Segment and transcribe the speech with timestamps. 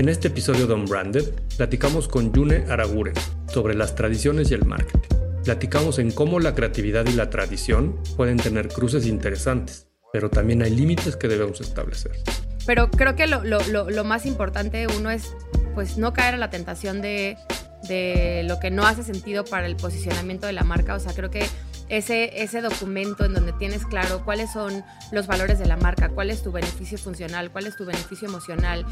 [0.00, 1.28] En este episodio de Unbranded,
[1.58, 3.12] platicamos con Yune Araguren
[3.52, 5.14] sobre las tradiciones y el marketing.
[5.44, 10.70] Platicamos en cómo la creatividad y la tradición pueden tener cruces interesantes, pero también hay
[10.70, 12.12] límites que debemos establecer.
[12.64, 15.36] Pero creo que lo, más importante, uno es
[15.74, 17.36] pues no caer a la tentación de,
[17.86, 20.94] de lo que no hace sentido para el posicionamiento de la marca.
[20.94, 21.44] O sea, creo que
[21.90, 26.30] ese, ese documento en donde tienes claro cuáles son los valores de la marca, cuál
[26.30, 28.86] es tu beneficio funcional, cuál es tu beneficio emocional,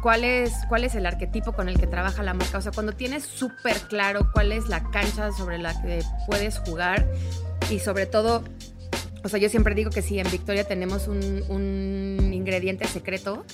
[0.00, 2.58] cuál, es, cuál es el arquetipo con el que trabaja la marca.
[2.58, 7.04] O sea, cuando tienes súper claro cuál es la cancha sobre la que puedes jugar
[7.68, 8.44] y sobre todo,
[9.24, 13.44] o sea, yo siempre digo que si en Victoria tenemos un, un ingrediente secreto,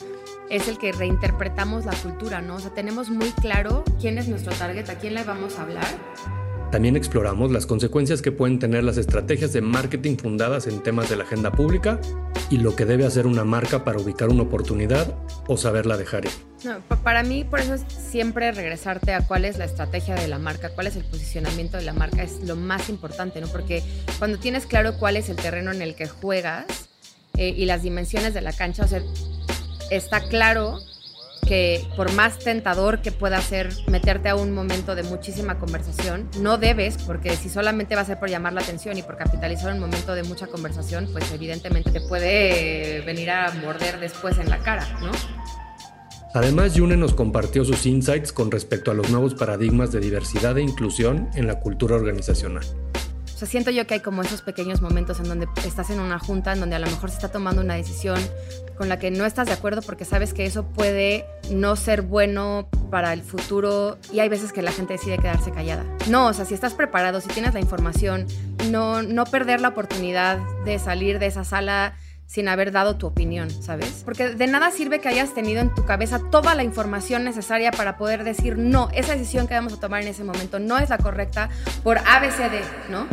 [0.50, 2.56] es el que reinterpretamos la cultura, ¿no?
[2.56, 6.41] O sea, tenemos muy claro quién es nuestro target, a quién le vamos a hablar
[6.72, 11.16] también exploramos las consecuencias que pueden tener las estrategias de marketing fundadas en temas de
[11.16, 12.00] la agenda pública
[12.48, 15.14] y lo que debe hacer una marca para ubicar una oportunidad
[15.48, 16.32] o saberla dejar ir.
[17.04, 20.70] Para mí, por eso es siempre regresarte a cuál es la estrategia de la marca,
[20.70, 23.48] cuál es el posicionamiento de la marca, es lo más importante, ¿no?
[23.48, 23.82] Porque
[24.18, 26.88] cuando tienes claro cuál es el terreno en el que juegas
[27.36, 29.02] eh, y las dimensiones de la cancha, o sea,
[29.90, 30.78] está claro
[31.96, 36.96] por más tentador que pueda ser meterte a un momento de muchísima conversación, no debes,
[36.98, 40.14] porque si solamente va a ser por llamar la atención y por capitalizar un momento
[40.14, 45.10] de mucha conversación, pues evidentemente te puede venir a morder después en la cara, ¿no?
[46.34, 50.62] Además, Yune nos compartió sus insights con respecto a los nuevos paradigmas de diversidad e
[50.62, 52.64] inclusión en la cultura organizacional
[53.46, 56.60] siento yo que hay como esos pequeños momentos en donde estás en una junta, en
[56.60, 58.18] donde a lo mejor se está tomando una decisión
[58.76, 62.68] con la que no estás de acuerdo porque sabes que eso puede no ser bueno
[62.90, 65.84] para el futuro y hay veces que la gente decide quedarse callada.
[66.08, 68.26] No, o sea, si estás preparado, si tienes la información,
[68.70, 71.94] no, no perder la oportunidad de salir de esa sala
[72.32, 74.02] sin haber dado tu opinión, ¿sabes?
[74.06, 77.98] Porque de nada sirve que hayas tenido en tu cabeza toda la información necesaria para
[77.98, 80.96] poder decir, no, esa decisión que vamos a tomar en ese momento no es la
[80.96, 81.50] correcta
[81.82, 83.06] por ABCD, ¿no?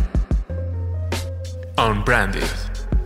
[1.88, 2.44] Unbranded,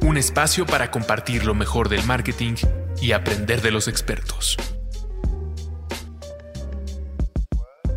[0.02, 2.56] un espacio para compartir lo mejor del marketing
[3.00, 4.58] y aprender de los expertos.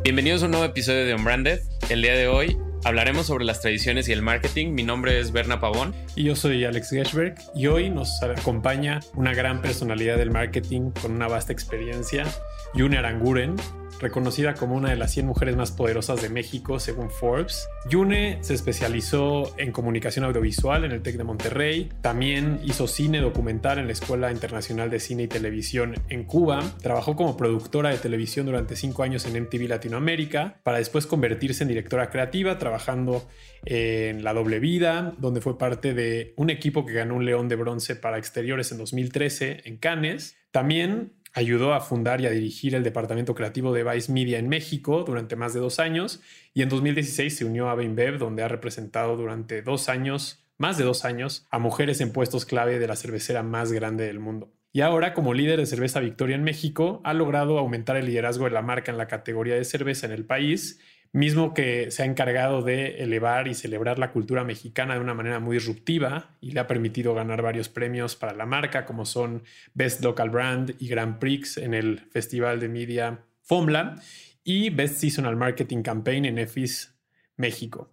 [0.05, 1.61] Bienvenidos a un nuevo episodio de Unbranded.
[1.89, 4.73] El día de hoy hablaremos sobre las tradiciones y el marketing.
[4.75, 5.95] Mi nombre es Berna Pavón.
[6.15, 7.37] Y yo soy Alex Gershberg.
[7.55, 12.27] Y hoy nos acompaña una gran personalidad del marketing con una vasta experiencia,
[12.75, 13.57] Yune Aranguren,
[14.01, 17.67] reconocida como una de las 100 mujeres más poderosas de México según Forbes.
[17.89, 23.79] Yune se especializó en comunicación audiovisual en el TEC de Monterrey, también hizo cine documental
[23.79, 28.47] en la Escuela Internacional de Cine y Televisión en Cuba, trabajó como productora de televisión
[28.47, 33.29] durante 5 años en MTV Latinoamérica, para después convertirse en directora creativa, trabajando
[33.65, 37.57] en La Doble Vida, donde fue parte de un equipo que ganó un León de
[37.57, 40.37] Bronce para Exteriores en 2013 en Cannes.
[40.51, 45.05] También Ayudó a fundar y a dirigir el departamento creativo de Vice Media en México
[45.07, 46.23] durante más de dos años
[46.55, 50.85] y en 2016 se unió a BainBev, donde ha representado durante dos años, más de
[50.85, 54.51] dos años, a mujeres en puestos clave de la cervecera más grande del mundo.
[54.73, 58.53] Y ahora, como líder de cerveza Victoria en México, ha logrado aumentar el liderazgo de
[58.53, 60.81] la marca en la categoría de cerveza en el país
[61.13, 65.41] mismo que se ha encargado de elevar y celebrar la cultura mexicana de una manera
[65.41, 69.43] muy disruptiva y le ha permitido ganar varios premios para la marca, como son
[69.75, 73.97] Best Local Brand y Grand Prix en el Festival de Media FOMLA
[74.45, 76.95] y Best Seasonal Marketing Campaign en EFIS
[77.37, 77.93] México.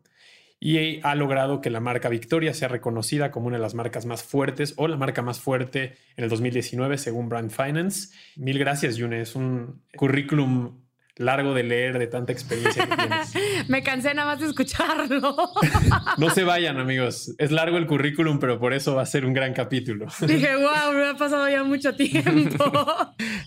[0.59, 4.24] Y ha logrado que la marca Victoria sea reconocida como una de las marcas más
[4.24, 8.15] fuertes o la marca más fuerte en el 2019 según Brand Finance.
[8.38, 9.19] Mil gracias, Yune.
[9.19, 10.82] Es un currículum
[11.18, 13.33] largo de leer de tanta experiencia que tienes.
[13.69, 15.36] Me cansé nada más de escucharlo.
[16.18, 17.33] no se vayan, amigos.
[17.38, 20.07] Es largo el currículum, pero por eso va a ser un gran capítulo.
[20.21, 22.71] Dije, wow, me ha pasado ya mucho tiempo.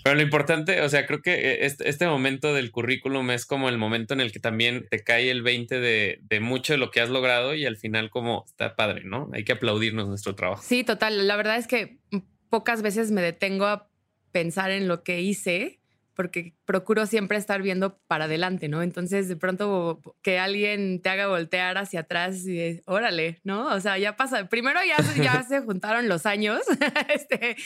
[0.04, 3.78] pero lo importante, o sea, creo que este, este, momento del currículum es como el
[3.78, 7.00] momento en el que también te cae el 20 de, de mucho de lo que
[7.00, 9.28] has logrado y al final como está padre, ¿no?
[9.32, 10.62] Hay que aplaudirnos nuestro trabajo.
[10.64, 11.26] Sí, total.
[11.26, 11.98] La verdad es que
[12.48, 13.88] pocas veces me detengo a
[14.30, 15.80] pensar en lo que hice
[16.16, 18.82] porque procuro siempre estar viendo para adelante, ¿no?
[18.82, 23.66] Entonces, de pronto que alguien te haga voltear hacia atrás y órale, ¿no?
[23.66, 24.48] O sea, ya pasa.
[24.48, 26.62] Primero ya, ya se juntaron los años,
[27.14, 27.56] este,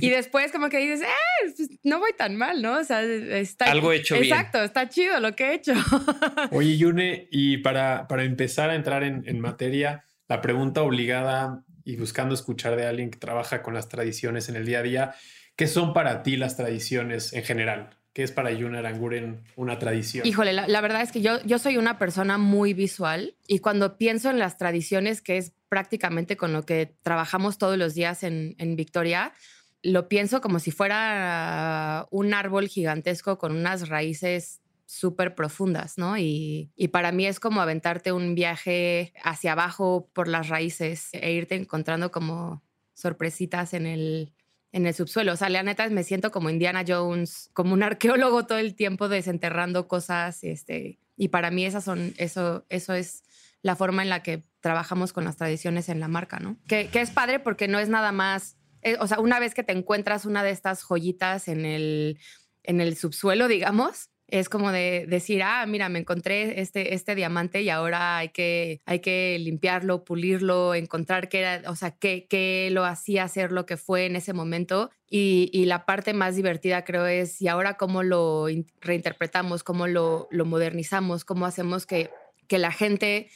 [0.00, 2.78] y después como que dices, eh, pues, no voy tan mal, ¿no?
[2.78, 3.66] O sea, está...
[3.66, 5.74] Algo hecho Exacto, está chido lo que he hecho.
[6.52, 11.96] Oye, Yune, y para, para empezar a entrar en, en materia, la pregunta obligada y
[11.96, 15.14] buscando escuchar de alguien que trabaja con las tradiciones en el día a día,
[15.56, 17.90] ¿qué son para ti las tradiciones en general?
[18.12, 20.26] ¿Qué es para Yuna Aranguren una tradición?
[20.26, 24.30] Híjole, la, verdad es que yo, yo soy una persona muy visual y cuando pienso
[24.30, 28.76] en las tradiciones, que es prácticamente con lo que trabajamos todos los días en, en
[28.76, 29.34] Victoria,
[29.82, 36.16] lo pienso como si fuera un árbol gigantesco con unas raíces súper profundas, ¿no?
[36.16, 41.56] Y, para mí es como aventarte un viaje hacia abajo por las raíces e irte
[41.56, 42.62] encontrando como
[42.94, 44.32] sorpresitas en el,
[44.76, 45.32] en el subsuelo.
[45.32, 49.08] O sea, la neta me siento como Indiana Jones, como un arqueólogo todo el tiempo
[49.08, 50.44] desenterrando cosas.
[50.44, 53.24] Este, y para mí esas son, eso, eso es
[53.62, 56.58] la forma en la que trabajamos con las tradiciones en la marca, ¿no?
[56.68, 59.72] Que, es padre porque no es nada más, eh, o sea, una vez que te
[59.72, 62.18] encuentras una de estas joyitas en el,
[62.62, 67.62] en el subsuelo, digamos, es como de decir, ah, mira, me encontré este, este diamante
[67.62, 72.68] y ahora hay que, hay que limpiarlo, pulirlo, encontrar qué era, o sea, qué, qué
[72.72, 74.90] lo hacía ser lo que fue en ese momento.
[75.08, 78.46] Y, y, la parte más divertida creo es, y ahora cómo lo
[78.80, 82.10] reinterpretamos, cómo lo, modernizamos, cómo hacemos que,
[82.48, 83.28] que la gente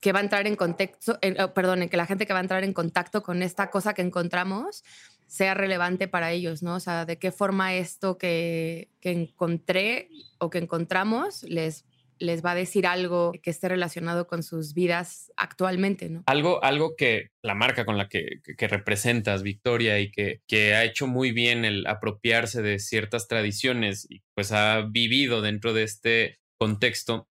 [0.00, 2.62] que va a entrar en contexto, oh, perdón, que la gente que va a entrar
[2.62, 4.84] en contacto con esta cosa que encontramos,
[5.26, 6.76] sea relevante para ellos, ¿no?
[6.76, 10.08] O sea, de qué forma esto que, que encontré
[10.38, 11.84] o que encontramos les,
[12.18, 16.22] les va a decir algo que esté relacionado con sus vidas actualmente, ¿no?
[16.26, 20.84] Algo, algo que la marca con la que, que, representas, Victoria, y que, que, ha
[20.84, 26.38] hecho muy bien el apropiarse de ciertas tradiciones y pues ha vivido dentro de este
[26.58, 27.28] contexto,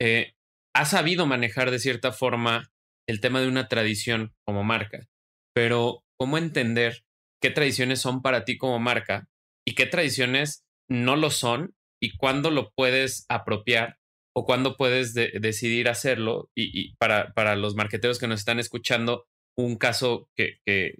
[0.00, 0.34] eh,
[0.74, 2.70] ha sabido manejar de cierta forma
[3.08, 5.08] el tema de una tradición como marca,
[5.52, 7.04] pero ¿cómo entender
[7.40, 9.28] qué tradiciones son para ti como marca
[9.66, 13.98] y qué tradiciones no lo son y cuándo lo puedes apropiar
[14.34, 16.50] o cuándo puedes decidir hacerlo.
[16.54, 19.26] Y, para, para, los marqueteros que nos están escuchando,
[19.56, 20.94] un caso que, que,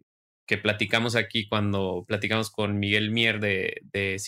[0.47, 4.19] que, platicamos aquí cuando platicamos con Miguel Mier de, de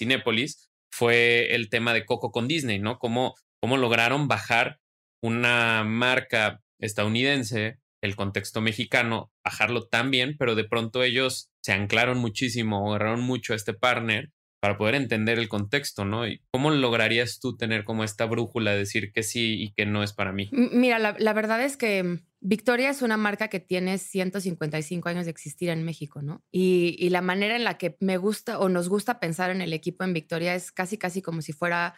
[0.91, 2.99] fue el tema de Coco con Disney, ¿no?
[2.99, 4.79] Cómo, cómo lograron bajar
[5.23, 12.19] una marca estadounidense el contexto mexicano, bajarlo tan bien, pero de pronto ellos se anclaron
[12.19, 14.31] muchísimo, agarraron mucho a este partner
[14.63, 16.25] para poder entender el contexto, ¿no?
[16.25, 20.05] ¿Y cómo lograrías tú tener como esta brújula, de decir que sí y que no
[20.05, 20.51] es para mí?
[20.53, 25.69] Mira, la, verdad es que Victoria es una marca que tiene 155 años de existir
[25.71, 26.45] en México, ¿no?
[26.53, 29.73] Y, y, la manera en la que me gusta o nos gusta pensar en el
[29.73, 31.95] equipo en Victoria es casi, casi como si fuera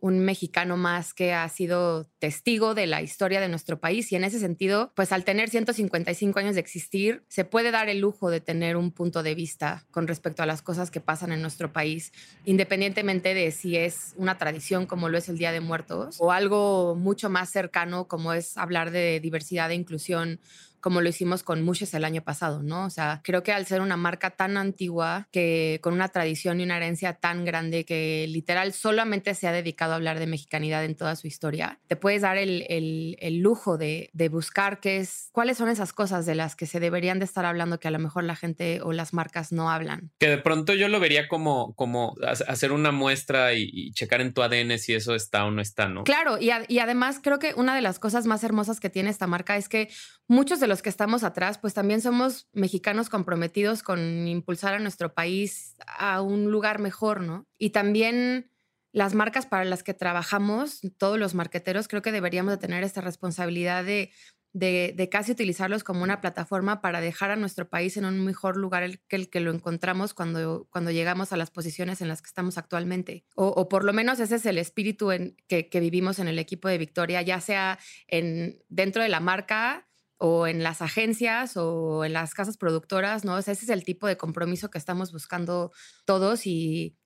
[0.00, 4.12] un mexicano más que ha sido testigo de la historia de nuestro país.
[4.12, 7.98] Y en ese sentido, pues al tener 155 años de existir, se puede dar el
[7.98, 11.42] lujo de tener un punto de vista con respecto a las cosas que pasan en
[11.42, 12.12] nuestro país,
[12.44, 16.94] independientemente de si es una tradición como lo es el Día de Muertos o algo
[16.94, 20.40] mucho más cercano como es hablar de diversidad e inclusión
[20.80, 22.84] como lo hicimos con Mushes el año pasado, ¿no?
[22.84, 26.64] O sea, creo que al ser una marca tan antigua, que con una tradición y
[26.64, 30.96] una herencia tan grande que literal solamente se ha dedicado a hablar de mexicanidad en
[30.96, 35.58] toda su historia, te puedes dar el, el, lujo de, de, buscar qué es, cuáles
[35.58, 38.24] son esas cosas de las que se deberían de estar hablando que a lo mejor
[38.24, 40.10] la gente o las marcas no hablan.
[40.18, 42.14] Que de pronto yo lo vería como, como
[42.46, 46.04] hacer una muestra y, checar en tu ADN si eso está o no está, ¿no?
[46.04, 49.26] Claro, y, y además creo que una de las cosas más hermosas que tiene esta
[49.26, 49.88] marca es que
[50.28, 55.12] muchos de los que estamos atrás, pues también somos mexicanos comprometidos con impulsar a nuestro
[55.14, 57.46] país a un lugar mejor, ¿no?
[57.58, 58.50] Y también
[58.92, 63.00] las marcas para las que trabajamos, todos los marqueteros, creo que deberíamos de tener esta
[63.00, 64.10] responsabilidad de,
[64.52, 68.98] de, casi utilizarlos como una plataforma para dejar a nuestro país en un mejor lugar
[69.08, 72.58] que el que lo encontramos cuando, cuando llegamos a las posiciones en las que estamos
[72.58, 73.24] actualmente.
[73.34, 76.68] O, por lo menos ese es el espíritu en, que, que, vivimos en el equipo
[76.68, 79.87] de Victoria, ya sea en, dentro de la marca
[80.18, 83.38] o en las agencias o en las casas productoras, ¿no?
[83.38, 85.72] ese es el tipo de compromiso que estamos buscando
[86.04, 86.96] todos y,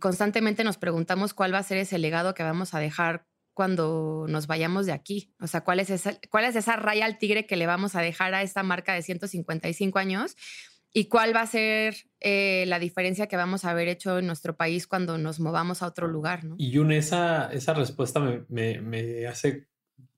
[0.00, 4.46] constantemente nos preguntamos cuál va a ser ese legado que vamos a dejar cuando nos
[4.46, 5.34] vayamos de aquí.
[5.40, 8.02] O sea, cuál es esa, cuál es esa raya al tigre que le vamos a
[8.02, 10.36] dejar a esta marca de 155 años
[10.92, 14.56] y cuál va a ser eh, la diferencia que vamos a haber hecho en nuestro
[14.56, 16.54] país cuando nos movamos a otro lugar, ¿no?
[16.58, 19.68] Y Jun, esa, esa respuesta me, me hace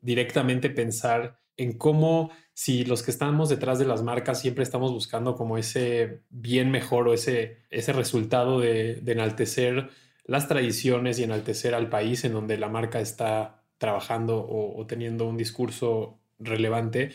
[0.01, 5.35] directamente pensar en cómo si los que estamos detrás de las marcas siempre estamos buscando
[5.35, 9.89] como ese bien mejor o ese, ese resultado de, enaltecer
[10.25, 15.39] las tradiciones y enaltecer al país en donde la marca está trabajando o, teniendo un
[15.39, 17.13] discurso relevante.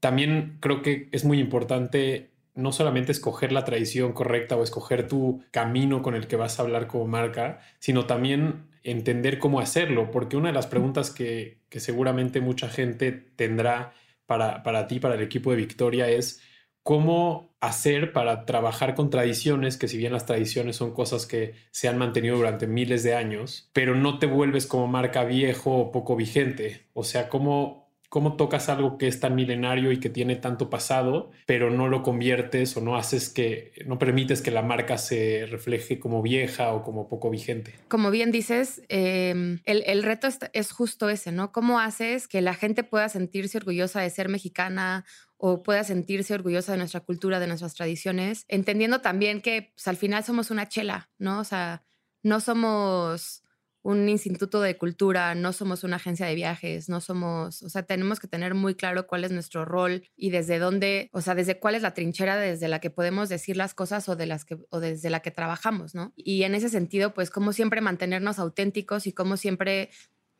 [0.00, 5.42] También creo que es muy importante no solamente escoger la tradición correcta o escoger tu
[5.50, 10.36] camino con el que vas a hablar como marca, sino también entender cómo hacerlo, porque
[10.36, 13.94] una de las preguntas que, que seguramente mucha gente tendrá
[14.26, 16.40] para, para ti, para el equipo de Victoria, es
[16.82, 21.88] cómo hacer para trabajar con tradiciones, que si bien las tradiciones son cosas que se
[21.88, 26.14] han mantenido durante miles de años, pero no te vuelves como marca viejo o poco
[26.14, 26.86] vigente.
[26.92, 27.83] O sea, cómo
[28.14, 32.04] cómo tocas algo que es tan milenario y que tiene tanto pasado, pero no lo
[32.04, 36.84] conviertes o no haces que, no permites que la marca se refleje como vieja o
[36.84, 37.74] como poco vigente.
[37.88, 41.50] Como bien dices, em, el, reto es, justo ese, ¿no?
[41.50, 45.04] ¿Cómo haces que la gente pueda sentirse orgullosa de ser mexicana
[45.36, 49.96] o pueda sentirse orgullosa de nuestra cultura, de nuestras tradiciones, entendiendo también que pues, al
[49.96, 51.40] final somos una chela, ¿no?
[51.40, 51.82] O sea,
[52.22, 53.43] no somos
[53.84, 58.18] un instituto de cultura, no somos una agencia de viajes, no somos, o sea, tenemos
[58.18, 61.74] que tener muy claro cuál es nuestro rol y desde dónde, o sea, desde cuál
[61.74, 64.80] es la trinchera desde la que podemos decir las cosas o de las que o
[64.80, 66.14] desde la que trabajamos, ¿no?
[66.16, 69.90] Y en ese sentido, pues como siempre mantenernos auténticos y como siempre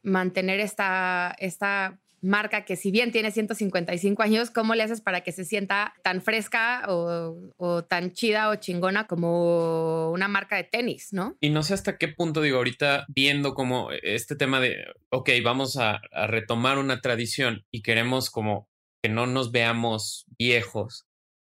[0.03, 5.33] mantener esta esta marca que si bien tiene 155 años, ¿cómo le haces para que
[5.33, 11.37] se sienta tan fresca o, tan chida o chingona como una marca de tenis, ¿no?
[11.41, 15.77] Y no sé hasta qué punto digo ahorita viendo como este tema de, ok, vamos
[15.77, 18.69] a, a retomar una tradición y queremos como
[19.03, 21.07] que no nos veamos viejos,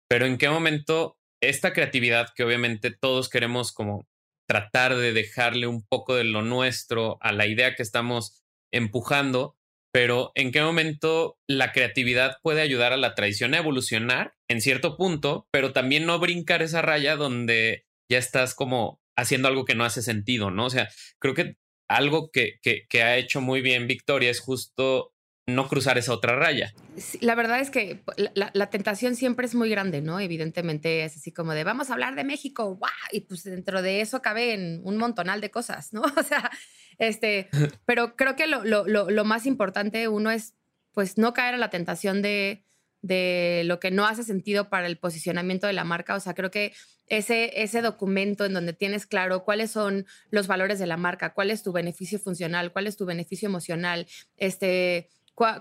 [0.07, 4.07] pero en qué momento esta creatividad que obviamente todos queremos como
[4.47, 9.55] tratar de dejarle un poco de lo nuestro a la idea que estamos empujando,
[9.91, 14.97] pero ¿en qué momento la creatividad puede ayudar a la tradición a evolucionar en cierto
[14.97, 19.83] punto, pero también no brincar esa raya donde ya estás como haciendo algo que no
[19.83, 20.65] hace sentido, ¿no?
[20.65, 21.55] O sea, creo que
[21.89, 25.11] algo que, que, ha hecho muy bien Victoria es justo
[25.55, 26.73] no cruzar esa otra raya.
[27.21, 28.01] la verdad es que
[28.33, 30.19] la, tentación siempre es muy grande, ¿no?
[30.19, 32.91] Evidentemente es así como de vamos a hablar de México, ¡guau!
[33.11, 36.01] Y pues dentro de eso caben un montonal de cosas, ¿no?
[36.19, 36.51] O sea,
[36.97, 37.49] este,
[37.85, 40.53] pero creo que lo, lo, lo, más importante uno es
[40.91, 42.63] pues no caer en la tentación de,
[43.01, 46.15] de lo que no hace sentido para el posicionamiento de la marca.
[46.15, 46.73] O sea, creo que
[47.07, 51.51] ese, ese documento en donde tienes claro cuáles son los valores de la marca, cuál
[51.51, 55.09] es tu beneficio funcional, cuál es tu beneficio emocional, este,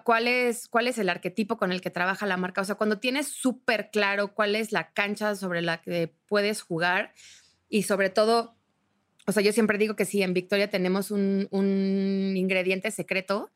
[0.04, 2.60] cuál, es, cuál es el arquetipo con el que trabaja la marca.
[2.60, 7.14] O sea, cuando tienes súper claro cuál es la cancha sobre la que puedes jugar
[7.68, 8.58] y sobre todo
[9.28, 11.48] o sea, yo siempre digo que sí, en Victoria tenemos un,
[12.34, 13.52] ingrediente secreto,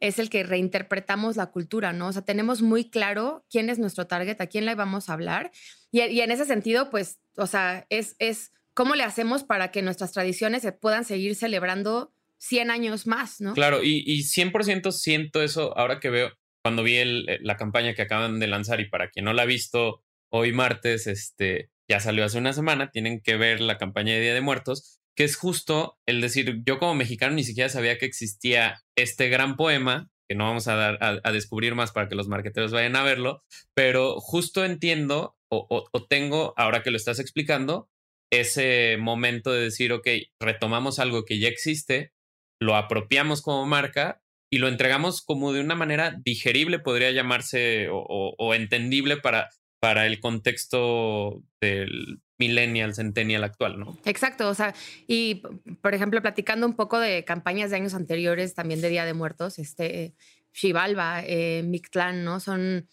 [0.00, 2.08] es el que reinterpretamos la cultura, ¿no?
[2.08, 5.52] O sea, tenemos muy claro quién es nuestro target, a quién le vamos a hablar.
[5.92, 10.10] Y, en ese sentido, pues, o sea, es, es cómo le hacemos para que nuestras
[10.10, 12.12] tradiciones se puedan seguir celebrando
[12.42, 13.54] 100 años más, ¿no?
[13.54, 16.32] Claro, y, y 100% siento eso ahora que veo,
[16.64, 19.46] cuando vi eh, la campaña que acaban de lanzar y para quien no la ha
[19.46, 24.20] visto, hoy martes, este, ya salió hace una semana, tienen que ver la campaña de
[24.20, 28.06] Día de Muertos que es justo el decir, yo como mexicano ni siquiera sabía que
[28.06, 32.28] existía este gran poema, que no vamos a dar a, descubrir más para que los
[32.28, 33.44] marqueteros vayan a verlo,
[33.74, 37.90] pero justo entiendo o, tengo, ahora que lo estás explicando,
[38.30, 40.08] ese momento de decir, ok,
[40.40, 42.14] retomamos algo que ya existe,
[42.62, 48.54] lo apropiamos como marca y lo entregamos como de una manera digerible, podría llamarse, o,
[48.54, 49.48] entendible para,
[49.80, 53.98] para el contexto del millennial, centennial actual, ¿no?
[54.04, 54.74] Exacto, o sea,
[55.06, 55.42] y
[55.80, 59.58] por ejemplo, platicando un poco de campañas de años anteriores, también de Día de Muertos,
[59.58, 60.14] este,
[60.52, 62.40] Xibalba, eh, Mictlán, ¿no?
[62.40, 62.86] Son,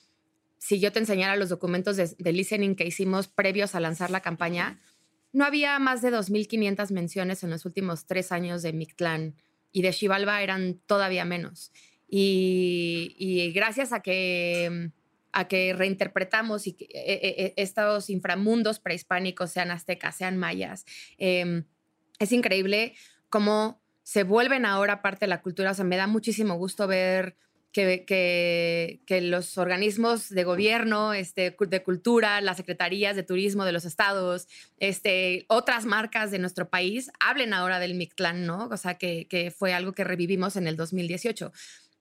[0.58, 4.80] si yo te enseñara los documentos de, listening que hicimos previos a lanzar la campaña,
[5.34, 9.36] no había más de 2.500 menciones en los últimos tres años de Mictlán
[9.72, 11.72] y de Xibalba eran todavía menos.
[12.12, 14.92] y gracias a que
[15.32, 20.86] a que reinterpretamos y que, e, e, e, estos inframundos prehispánicos, sean aztecas, sean mayas.
[21.18, 21.66] Em,
[22.20, 22.96] es increíble
[23.30, 25.72] cómo se vuelven ahora parte de la cultura.
[25.72, 27.36] O sea, me da muchísimo gusto ver
[27.72, 33.86] que, que, los organismos de gobierno, este, de cultura, las secretarías de turismo de los
[33.86, 34.48] estados,
[34.80, 38.68] este, otras marcas de nuestro país hablen ahora del Mictlán, ¿no?
[38.72, 41.52] O sea, que, que fue algo que revivimos en el 2018.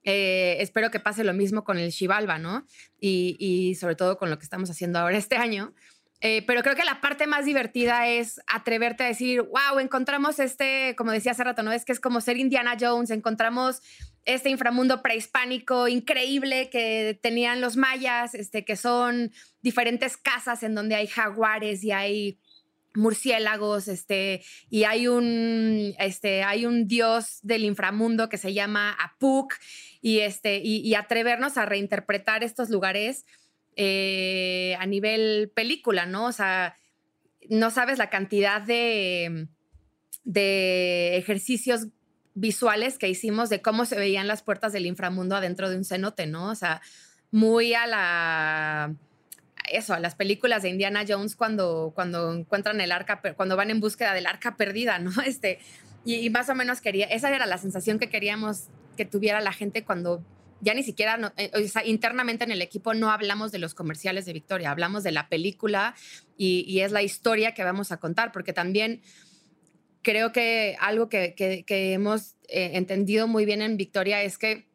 [0.03, 2.65] Eh, espero que pase lo mismo con el Xibalba, ¿no?
[2.99, 5.73] Y, sobre todo con lo que estamos haciendo ahora este año.
[6.21, 10.93] Eh, pero creo que la parte más divertida es atreverte a decir, wow, encontramos este,
[10.97, 11.71] como decía hace rato, ¿no?
[11.71, 13.81] Es que es como ser Indiana Jones, encontramos
[14.25, 20.95] este inframundo prehispánico increíble que tenían los mayas, este, que son diferentes casas en donde
[20.95, 22.39] hay jaguares y hay
[22.95, 29.53] murciélagos, este, y hay un, este, hay un dios del inframundo que se llama Apuk,
[30.01, 33.25] y, este, y, atrevernos a reinterpretar estos lugares
[33.81, 36.25] eh, a nivel película, ¿no?
[36.25, 36.75] O sea,
[37.47, 39.47] no sabes la cantidad de,
[40.25, 41.87] de ejercicios
[42.33, 46.27] visuales que hicimos de cómo se veían las puertas del inframundo adentro de un cenote,
[46.27, 46.49] ¿no?
[46.49, 46.81] O sea,
[47.31, 48.95] muy a la
[49.71, 53.79] eso, a las películas de Indiana Jones cuando, cuando encuentran el arca, cuando van en
[53.79, 55.11] búsqueda del arca perdida, ¿no?
[55.25, 55.59] Este,
[56.03, 58.65] y, más o menos quería, esa era la sensación que queríamos
[58.97, 60.21] que tuviera la gente cuando
[60.61, 61.51] ya ni siquiera, eh,
[61.85, 65.95] internamente en el equipo no hablamos de los comerciales de Victoria, hablamos de la película
[66.37, 69.01] y, es la historia que vamos a contar, porque también
[70.01, 71.33] creo que algo que,
[71.67, 74.67] hemos eh, entendido muy bien en Victoria es que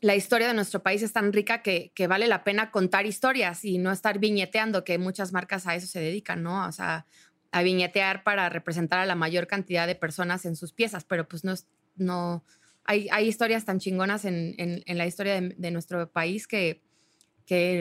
[0.00, 3.78] la historia de nuestro país es tan rica que, vale la pena contar historias y
[3.78, 6.66] no estar viñeteando, que muchas marcas a eso se dedican, ¿no?
[6.66, 7.06] O sea,
[7.50, 11.44] a viñetear para representar a la mayor cantidad de personas en sus piezas, pero pues
[11.44, 11.54] no,
[11.96, 12.44] no
[12.88, 16.80] hay, hay historias tan chingonas en, la historia de nuestro país que,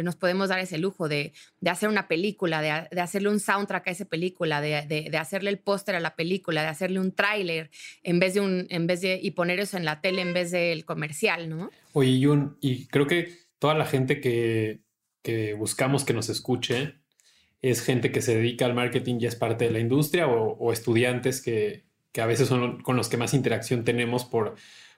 [0.03, 1.33] nos podemos dar ese lujo de,
[1.65, 6.01] hacer una película, de, hacerle un soundtrack a esa película, de, hacerle el póster a
[6.01, 7.69] la película, de hacerle un tráiler
[8.03, 10.83] en vez de en vez de, y poner eso en la tele en vez del
[10.83, 11.71] comercial, ¿no?
[11.93, 14.81] Oye, Yun, y creo que toda la gente que,
[15.57, 16.95] buscamos que nos escuche
[17.61, 21.41] es gente que se dedica al marketing y es parte de la industria o, estudiantes
[21.41, 21.85] que
[22.21, 24.55] a veces son con los que más interacción tenemos por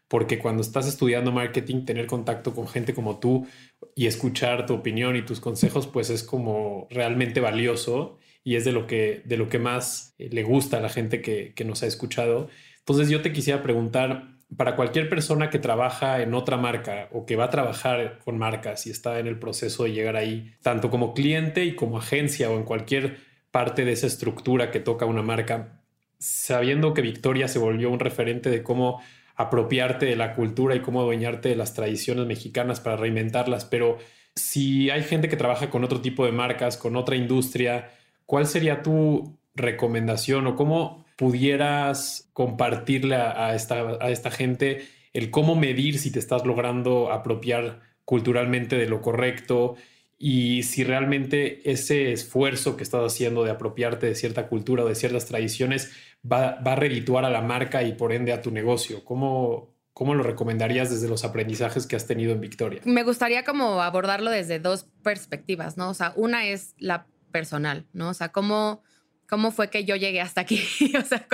[0.10, 3.48] porque cuando estás estudiando marketing, tener contacto con gente como tú
[3.96, 8.74] y escuchar tu opinión y tus consejos, pues es como realmente valioso y es de
[8.74, 11.84] lo que, de lo que más eh, le gusta a la gente que, que nos
[11.84, 12.50] ha escuchado.
[12.80, 17.36] Entonces yo te quisiera preguntar, para cualquier persona que trabaja en otra marca o que
[17.36, 21.14] va a trabajar con marcas y está en el proceso de llegar ahí, tanto como
[21.14, 23.18] cliente y como agencia o en cualquier
[23.52, 25.84] parte de esa estructura que toca una marca,
[26.18, 29.02] sabiendo que Victoria se volvió un referente de cómo
[29.40, 33.98] apropiarte de la cultura y cómo adueñarte de las tradiciones mexicanas para reinventarlas, pero
[34.36, 37.90] si hay gente que trabaja con otro tipo de marcas, con otra industria,
[38.26, 45.56] ¿cuál sería tu recomendación o cómo pudieras compartirle a, esta, a esta gente el cómo
[45.56, 49.78] medir si te estás logrando apropiar culturalmente de lo correcto
[50.22, 54.96] y si realmente ese esfuerzo que estás haciendo de apropiarte de cierta cultura o de
[54.96, 55.94] ciertas tradiciones
[56.30, 59.06] va, a redituar a la marca y por ende a tu negocio.
[59.06, 62.82] ¿Cómo, ¿Cómo lo recomendarías desde los aprendizajes que has tenido en Victoria?
[62.84, 65.90] Me gustaría como abordarlo desde dos perspectivas, ¿no?
[65.90, 68.10] O sea, una es la personal, ¿no?
[68.10, 68.84] O sea, cómo,
[69.30, 70.62] cómo fue que yo llegué hasta aquí.
[71.00, 71.26] o sea,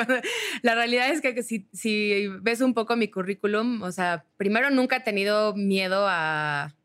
[0.61, 4.97] la realidad es que si, si, ves un poco mi currículum, o sea, primero nunca
[4.97, 6.75] he tenido miedo a,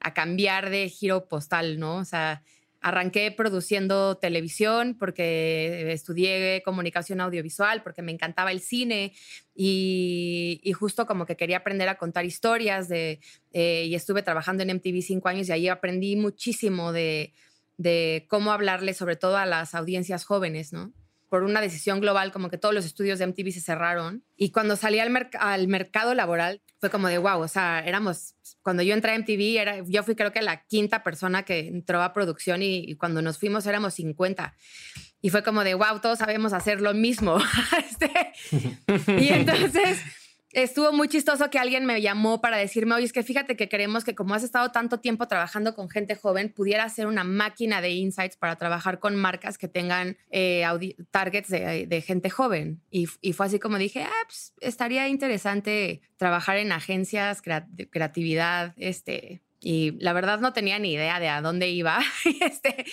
[0.00, 1.96] a cambiar de giro postal, ¿no?
[1.96, 2.42] O sea,
[2.80, 9.12] arranqué produciendo televisión porque estudié comunicación audiovisual, porque me encantaba el cine
[9.54, 13.20] y, justo como que quería aprender a contar historias eh,
[13.52, 17.34] y estuve trabajando en MTV cinco años y ahí aprendí muchísimo de
[18.28, 20.92] cómo hablarle sobre todo a las audiencias jóvenes, ¿no?
[21.30, 24.24] Por una decisión global, como que todos los estudios de MTV se cerraron.
[24.36, 28.82] Y cuando salí al, al mercado laboral, fue como de wow, o sea, éramos, cuando
[28.82, 32.12] yo entré a MTV, era, yo fui creo que la quinta persona que entró a
[32.12, 34.54] producción y, cuando nos fuimos éramos 50.
[35.22, 37.38] Y fue como de wow, todos sabemos hacer lo mismo.
[37.78, 38.32] Este,
[39.20, 40.00] y entonces
[40.52, 44.04] estuvo muy chistoso que alguien me llamó para decirme, oye, es que fíjate que queremos
[44.04, 47.90] que como has estado tanto tiempo trabajando con gente joven, pudiera ser una máquina de
[47.90, 50.64] insights para trabajar con marcas que tengan eh,
[51.10, 52.80] targets de, gente joven.
[52.90, 59.42] Y, fue así como dije, ah, pues, estaría interesante trabajar en agencias de creatividad, este,
[59.60, 62.00] y la verdad no tenía ni idea de a dónde iba,
[62.40, 62.84] este,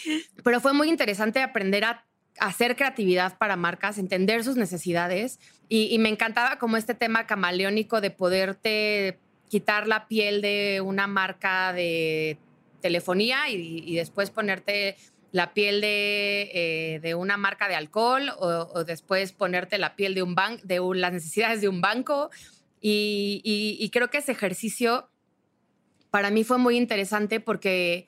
[0.43, 2.05] pero fue muy interesante aprender a
[2.39, 8.11] hacer creatividad para marcas, entender sus necesidades y, me encantaba como este tema camaleónico de
[8.11, 9.19] poderte
[9.49, 12.37] quitar la piel de una marca de
[12.81, 14.95] telefonía y, después ponerte
[15.31, 20.35] la piel de, eh, una marca de alcohol o, después ponerte la piel de un
[20.35, 22.29] banco, de las necesidades de un banco.
[22.79, 25.09] Y, y, creo que ese ejercicio
[26.11, 28.07] para mí fue muy interesante porque,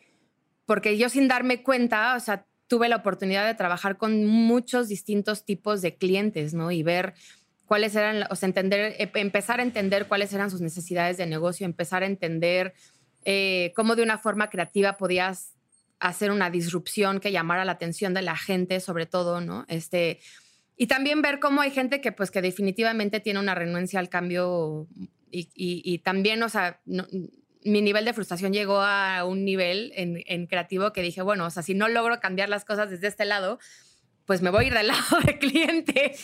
[0.66, 5.44] porque yo sin darme cuenta, o sea, tuve la oportunidad de trabajar con muchos distintos
[5.44, 6.72] tipos de clientes, ¿no?
[6.72, 7.16] Y ver
[7.66, 11.66] cuáles eran, o sea, entender, e, empezar a entender cuáles eran sus necesidades de negocio,
[11.66, 12.74] empezar a entender
[13.26, 15.56] eh, cómo de una forma creativa podías
[16.00, 19.66] hacer una disrupción que llamara la atención de la gente, sobre todo, ¿no?
[19.68, 20.20] Este,
[20.78, 24.88] y también ver cómo hay gente que, pues, que definitivamente tiene una renuencia al cambio
[25.32, 27.06] y, y también, o sea, no,
[27.64, 31.64] mi nivel de frustración llegó a un nivel en, creativo que dije, bueno, o sea,
[31.64, 33.60] si no logro cambiar las cosas desde este lado,
[34.26, 36.16] pues me voy a ir del lado del cliente.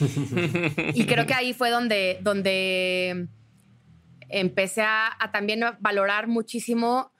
[0.93, 3.27] y creo que ahí fue donde, donde
[4.29, 7.11] empecé a, también valorar muchísimo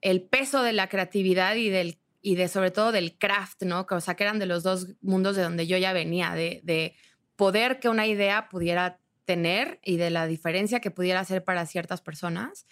[0.00, 3.86] el peso de la creatividad y del y de sobre todo del craft, ¿no?
[3.88, 6.96] O sea, que eran de los dos mundos de donde yo ya venía, de, de
[7.36, 12.00] poder que una idea pudiera tener y de la diferencia que pudiera hacer para ciertas
[12.00, 12.66] personas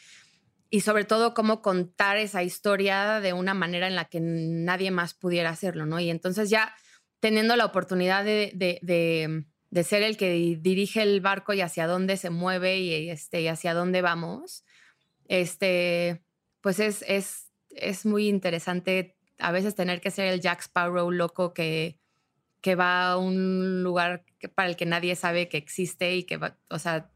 [0.75, 5.15] y sobre todo cómo contar esa historia de una manera en la que nadie más
[5.15, 6.01] pudiera hacerlo, ¿no?
[6.01, 6.75] Y entonces ya
[7.21, 12.31] teniendo la oportunidad de, de, ser el que dirige el barco y hacia dónde se
[12.31, 14.65] mueve y, este, y hacia dónde vamos,
[15.29, 16.25] este,
[16.61, 21.55] pues es, es, es muy interesante a veces tener que ser el Jack Sparrow loco
[21.55, 22.01] que,
[22.61, 24.25] que va a un lugar
[24.57, 27.13] para el que nadie sabe que existe y que va, o sea,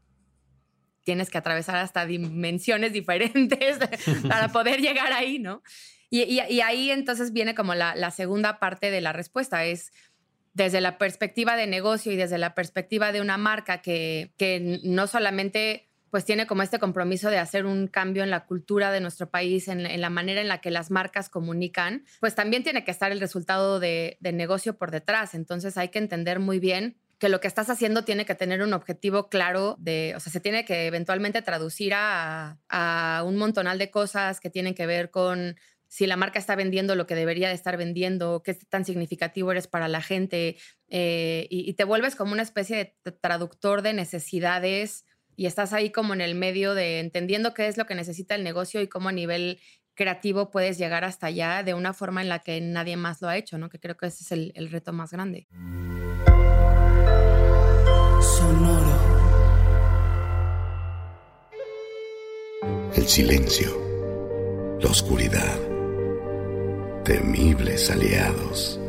[1.09, 3.79] tienes que atravesar hasta dimensiones diferentes
[4.29, 5.63] para poder llegar ahí, ¿no?
[6.11, 9.91] Y, ahí entonces viene como la, segunda parte de la respuesta, es
[10.53, 15.07] desde la perspectiva de negocio y desde la perspectiva de una marca que, que no
[15.07, 19.31] solamente pues tiene como este compromiso de hacer un cambio en la cultura de nuestro
[19.31, 23.11] país, en, la manera en la que las marcas comunican, pues también tiene que estar
[23.11, 25.33] el resultado de, negocio por detrás.
[25.33, 28.73] Entonces hay que entender muy bien que lo que estás haciendo tiene que tener un
[28.73, 32.57] objetivo claro de, o sea, se tiene que eventualmente traducir a,
[33.25, 37.07] un montonal de cosas que tienen que ver con si la marca está vendiendo lo
[37.07, 40.55] que debería de estar vendiendo, qué tan significativo eres para la gente,
[40.87, 45.05] eh, y, te vuelves como una especie de traductor de necesidades
[45.35, 48.43] y estás ahí como en el medio de entendiendo qué es lo que necesita el
[48.43, 49.59] negocio y cómo a nivel
[49.95, 53.35] creativo puedes llegar hasta allá de una forma en la que nadie más lo ha
[53.35, 53.69] hecho, ¿no?
[53.69, 55.47] Que creo que ese es el reto más grande.
[62.95, 65.57] El silencio, la oscuridad,
[67.03, 68.79] temibles aliados.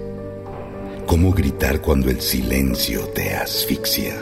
[1.06, 4.16] ¿Cómo gritar cuando el silencio te asfixia?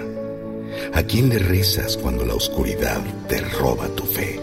[0.95, 4.41] ¿A quién le rezas cuando la oscuridad te roba tu fe?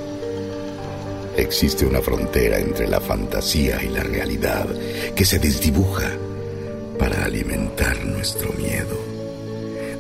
[1.38, 4.68] Existe una frontera entre la fantasía y la realidad
[5.16, 6.12] que se desdibuja
[6.98, 8.98] para alimentar nuestro miedo,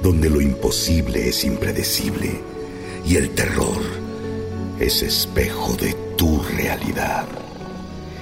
[0.05, 2.39] donde lo imposible es impredecible
[3.07, 3.81] y el terror
[4.79, 7.25] es espejo de tu realidad.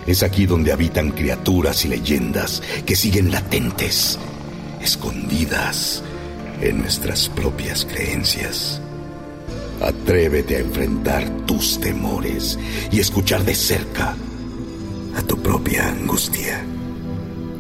[0.07, 4.17] Es aquí donde habitan criaturas y leyendas que siguen latentes,
[4.81, 6.01] escondidas
[6.61, 8.79] en nuestras propias creencias.
[9.81, 12.57] Atrévete a enfrentar tus temores
[12.93, 14.15] y escuchar de cerca
[15.17, 16.63] a tu propia angustia.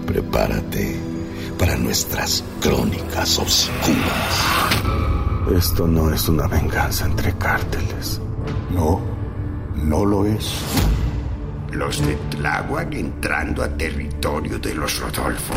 [0.07, 1.12] Prepárate
[1.63, 4.43] para nuestras crónicas oscuras.
[5.55, 8.19] Esto no es una venganza entre cárteles.
[8.71, 8.99] No,
[9.75, 10.59] no lo es.
[11.71, 15.53] Los de Tláhuac entrando a territorio de los Rodolfo.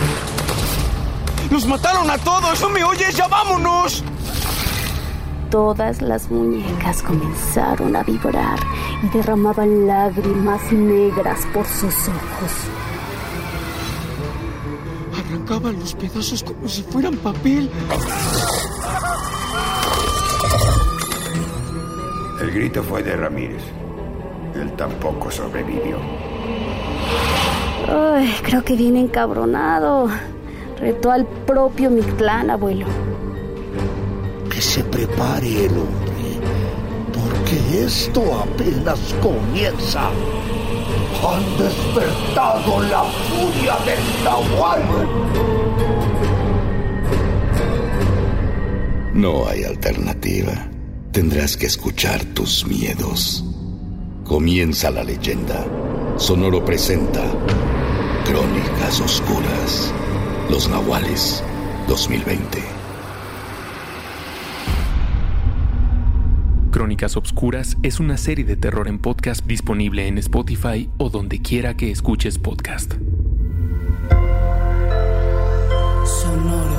[1.50, 2.60] ¡Nos mataron a todos!
[2.60, 3.16] ¿No me oyes?
[3.16, 4.04] ¡Ya vámonos!
[5.50, 8.60] Todas las muñecas comenzaron a vibrar
[9.02, 12.86] y derramaban lágrimas negras por sus ojos.
[15.46, 17.70] Arrancaban los pedazos como si fueran papel.
[22.40, 23.62] El grito fue de Ramírez.
[24.56, 25.98] Él tampoco sobrevivió.
[27.88, 30.09] Ay, creo que viene encabronado.
[30.80, 32.87] Retó al propio Mictlán, abuelo.
[34.50, 36.40] Que se prepare el hombre,
[37.12, 40.11] porque esto apenas comienza.
[41.24, 44.83] Han despertado la furia del Nahual.
[49.14, 50.52] No hay alternativa.
[51.12, 53.44] Tendrás que escuchar tus miedos.
[54.24, 55.64] Comienza la leyenda.
[56.16, 57.22] Sonoro presenta
[58.24, 59.92] Crónicas Oscuras.
[60.50, 61.42] Los Nahuales
[61.88, 62.75] 2020.
[66.76, 71.74] Crónicas Obscuras es una serie de terror en podcast disponible en Spotify o donde quiera
[71.74, 72.92] que escuches podcast.
[76.04, 76.76] Sonoro.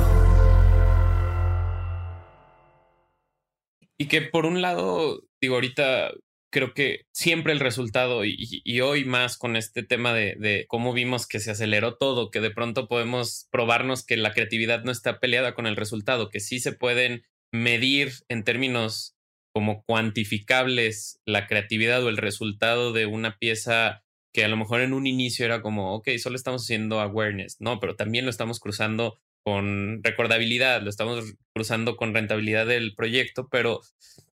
[3.98, 6.12] Y que por un lado, digo, ahorita
[6.52, 11.40] creo que siempre el resultado y, hoy más con este tema de, cómo vimos que
[11.40, 15.66] se aceleró todo, que de pronto podemos probarnos que la creatividad no está peleada con
[15.66, 19.17] el resultado, que sí se pueden medir en términos
[19.58, 24.92] como cuantificables la creatividad o el resultado de una pieza que a lo mejor en
[24.92, 29.18] un inicio era como, ok, solo estamos haciendo awareness, no, pero también lo estamos cruzando
[29.42, 33.80] con recordabilidad, lo estamos cruzando con rentabilidad del proyecto, pero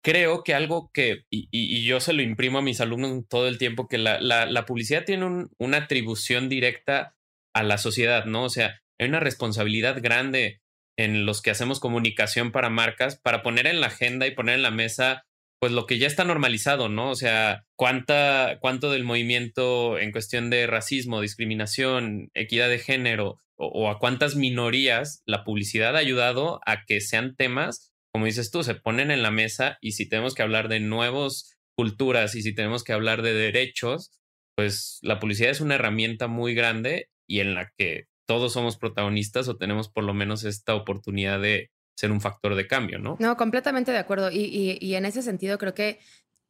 [0.02, 3.90] creo que algo que, y, yo se lo imprimo a mis alumnos todo el tiempo,
[3.90, 7.18] que la, la, publicidad tiene una atribución directa
[7.54, 8.46] a la sociedad, ¿no?
[8.46, 10.62] O sea, hay una responsabilidad grande
[11.00, 14.64] en los que hacemos comunicación para marcas, para poner en la agenda y poner en
[14.64, 15.24] la mesa
[15.62, 17.10] pues lo que ya está normalizado, ¿no?
[17.10, 23.68] O sea, cuánta, cuánto del movimiento en cuestión de racismo, discriminación, equidad de género o,
[23.68, 28.64] o, a cuántas minorías la publicidad ha ayudado a que sean temas, como dices tú,
[28.64, 32.54] se ponen en la mesa y si tenemos que hablar de nuevas culturas y si
[32.54, 34.12] tenemos que hablar de derechos,
[34.58, 39.48] pues la publicidad es una herramienta muy grande y en la que todos somos protagonistas
[39.48, 43.18] o tenemos por lo menos esta oportunidad de ser un factor de cambio, ¿no?
[43.20, 44.30] No, completamente de acuerdo.
[44.30, 46.00] Y, y, en ese sentido creo que,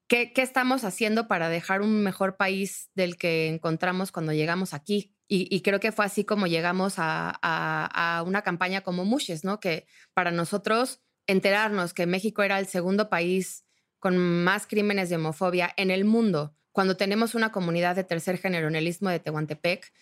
[0.10, 5.16] ¿qué, estamos haciendo para dejar un mejor país del que encontramos cuando llegamos aquí?
[5.30, 9.62] Y, creo que fue así como llegamos a, a, una campaña como Mushes, ¿no?
[9.62, 13.64] Que para nosotros enterarnos que México era el segundo país
[14.00, 18.68] con más crímenes de homofobia en el mundo, cuando tenemos una comunidad de tercer género
[18.68, 19.94] en el de Tehuantepec,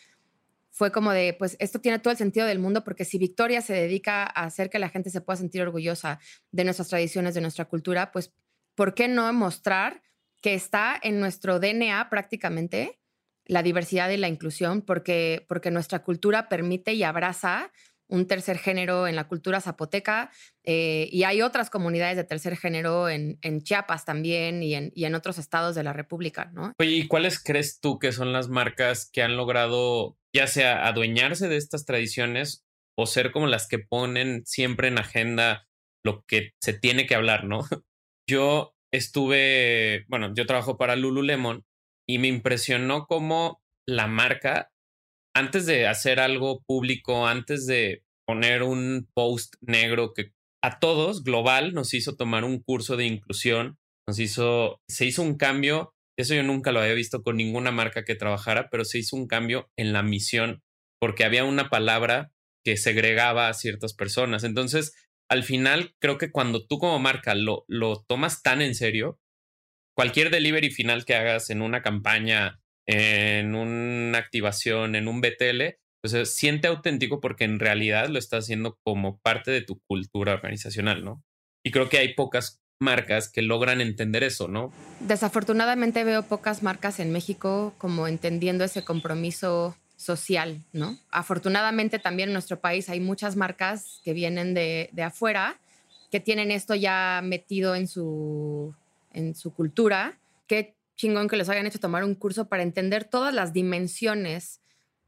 [0.77, 3.73] fue como de, pues esto tiene todo el sentido del mundo porque si Victoria se
[3.73, 6.19] dedica a hacer que la gente se pueda sentir orgullosa
[6.51, 8.31] de nuestras tradiciones, de nuestra cultura, pues
[8.75, 10.03] ¿por qué no mostrar
[10.39, 12.99] que está en nuestro DNA prácticamente
[13.45, 14.83] la diversidad y la inclusión?
[14.83, 17.71] Porque, porque nuestra cultura permite y abraza
[18.09, 20.31] un tercer género en la cultura zapoteca
[20.63, 25.75] eh, y hay otras comunidades de tercer género en, Chiapas también y en, otros estados
[25.75, 26.73] de la República, ¿no?
[26.79, 31.57] ¿y cuáles crees tú que son las marcas que han logrado ya sea adueñarse de
[31.57, 32.65] estas tradiciones
[32.97, 35.67] o ser como las que ponen siempre en agenda
[36.05, 37.59] lo que se tiene que hablar, ¿no?
[38.29, 41.65] Yo estuve, bueno, yo trabajo para Lululemon
[42.07, 44.69] y me impresionó cómo la marca
[45.37, 50.31] antes de hacer algo público, antes de poner un post negro que
[50.63, 55.37] a todos, global, nos hizo tomar un curso de inclusión, nos hizo, se hizo un
[55.37, 59.15] cambio, eso yo nunca lo había visto con ninguna marca que trabajara, pero se hizo
[59.15, 60.63] un cambio en la misión,
[60.99, 62.31] porque había una palabra
[62.65, 64.43] que segregaba a ciertas personas.
[64.43, 64.95] Entonces,
[65.29, 69.19] al final, creo que cuando tú como marca lo, lo tomas tan en serio,
[69.95, 76.11] cualquier delivery final que hagas en una campaña en una activación, en un BTL, pues
[76.11, 81.03] se siente auténtico porque en realidad lo está haciendo como parte de tu cultura organizacional,
[81.03, 81.23] ¿no?
[81.63, 84.71] Y creo que hay pocas marcas que logran entender eso, ¿no?
[85.01, 90.97] Desafortunadamente veo pocas marcas en México como entendiendo ese compromiso social, ¿no?
[91.11, 95.59] Afortunadamente también en nuestro país hay muchas marcas que vienen de, de afuera
[96.11, 98.73] que tienen esto ya metido en su,
[99.11, 103.33] en su cultura, que chingón que les hayan hecho tomar un curso para entender todas
[103.33, 104.61] las dimensiones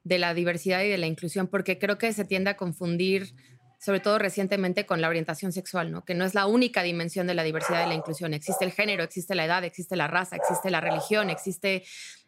[0.03, 3.35] de la diversidad y de la inclusión, porque creo que se tiende a confundir,
[3.79, 6.05] sobre todo recientemente, con la orientación sexual, ¿no?
[6.05, 8.33] Que no es la única dimensión de la diversidad y la inclusión.
[8.33, 11.83] Existe el género, existe la edad, existe la raza, existe la religión, existe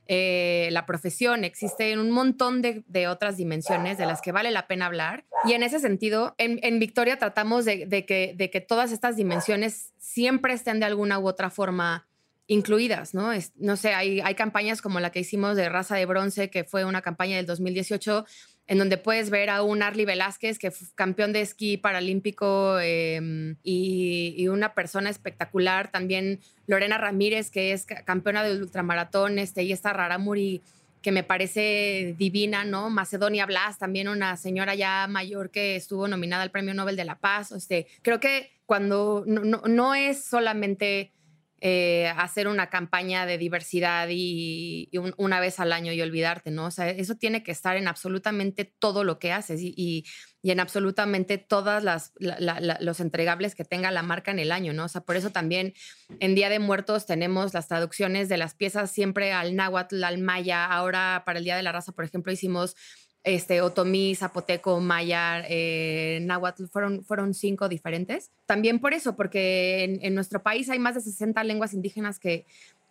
[0.07, 4.87] eh, la profesión, existen un montón de, otras dimensiones de las que vale la pena
[4.87, 5.25] hablar.
[5.45, 10.53] Y en ese sentido, en, Victoria tratamos de, que, de que todas estas dimensiones siempre
[10.53, 12.07] estén de alguna u otra forma
[12.51, 13.31] incluidas, ¿no?
[13.55, 16.83] no sé, hay, hay campañas como la que hicimos de Raza de Bronce, que fue
[16.83, 18.25] una campaña del 2018,
[18.67, 23.55] en donde puedes ver a un Arlie Velázquez, que fue campeón de esquí paralímpico em,
[23.63, 25.91] y, una persona espectacular.
[25.91, 30.61] También Lorena Ramírez, que es campeona del ultramaratón, este, y esta Raramuri,
[31.01, 32.89] que me parece divina, ¿no?
[32.89, 37.17] Macedonia Blas, también una señora ya mayor que estuvo nominada al Premio Nobel de la
[37.17, 37.53] Paz.
[37.53, 41.13] Este, creo que cuando no, no es solamente
[41.63, 46.65] eh, hacer una campaña de diversidad y, una vez al año y olvidarte, ¿no?
[46.65, 50.03] O sea, eso tiene que estar en absolutamente todo lo que haces y,
[50.41, 54.85] en absolutamente todas las los entregables que tenga la marca en el año, ¿no?
[54.85, 55.75] O sea, por eso también
[56.19, 60.65] en Día de Muertos tenemos las traducciones de las piezas siempre al náhuatl, al maya.
[60.65, 62.75] Ahora para el Día de la Raza, por ejemplo, hicimos
[63.23, 66.25] este, otomí, zapoteco, maya, eh,
[66.71, 68.31] fueron, fueron cinco diferentes.
[68.45, 72.45] También por eso, porque en, nuestro país hay más de 60 lenguas indígenas que,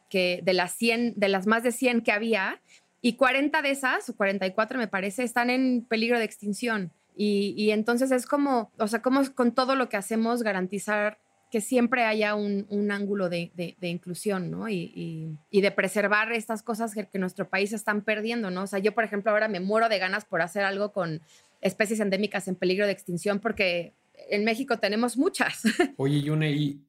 [0.08, 2.60] que de, las 100, de las más de 100 que había,
[3.02, 6.92] y 40 de esas, o 44 me parece, están en peligro de extinción.
[7.16, 11.18] Y, y entonces es como, o sea, como con todo lo que hacemos garantizar
[11.50, 14.68] que siempre haya un, un ángulo de, de, inclusión, ¿no?
[14.68, 18.62] Y, y, de preservar estas cosas que, nuestro país están perdiendo, ¿no?
[18.62, 21.20] O sea, yo, por ejemplo, ahora me muero de ganas por hacer algo con
[21.60, 23.94] especies endémicas en peligro de extinción porque
[24.28, 25.62] en México tenemos muchas.
[25.96, 26.84] Oye, Yune, y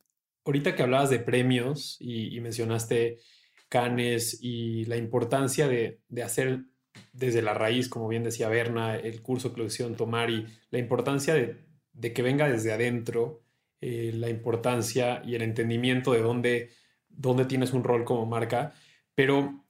[0.46, 3.18] ahorita que hablabas de premios y, mencionaste
[3.68, 6.66] Canes y la importancia de, de, hacer
[7.14, 11.34] desde la raíz, como bien decía Berna, el curso que lo tomar y la importancia
[11.34, 11.58] de,
[11.94, 13.42] de que venga desde adentro
[13.82, 16.70] eh, la importancia y el entendimiento de dónde,
[17.10, 18.74] dónde tienes un rol como marca,
[19.16, 19.66] pero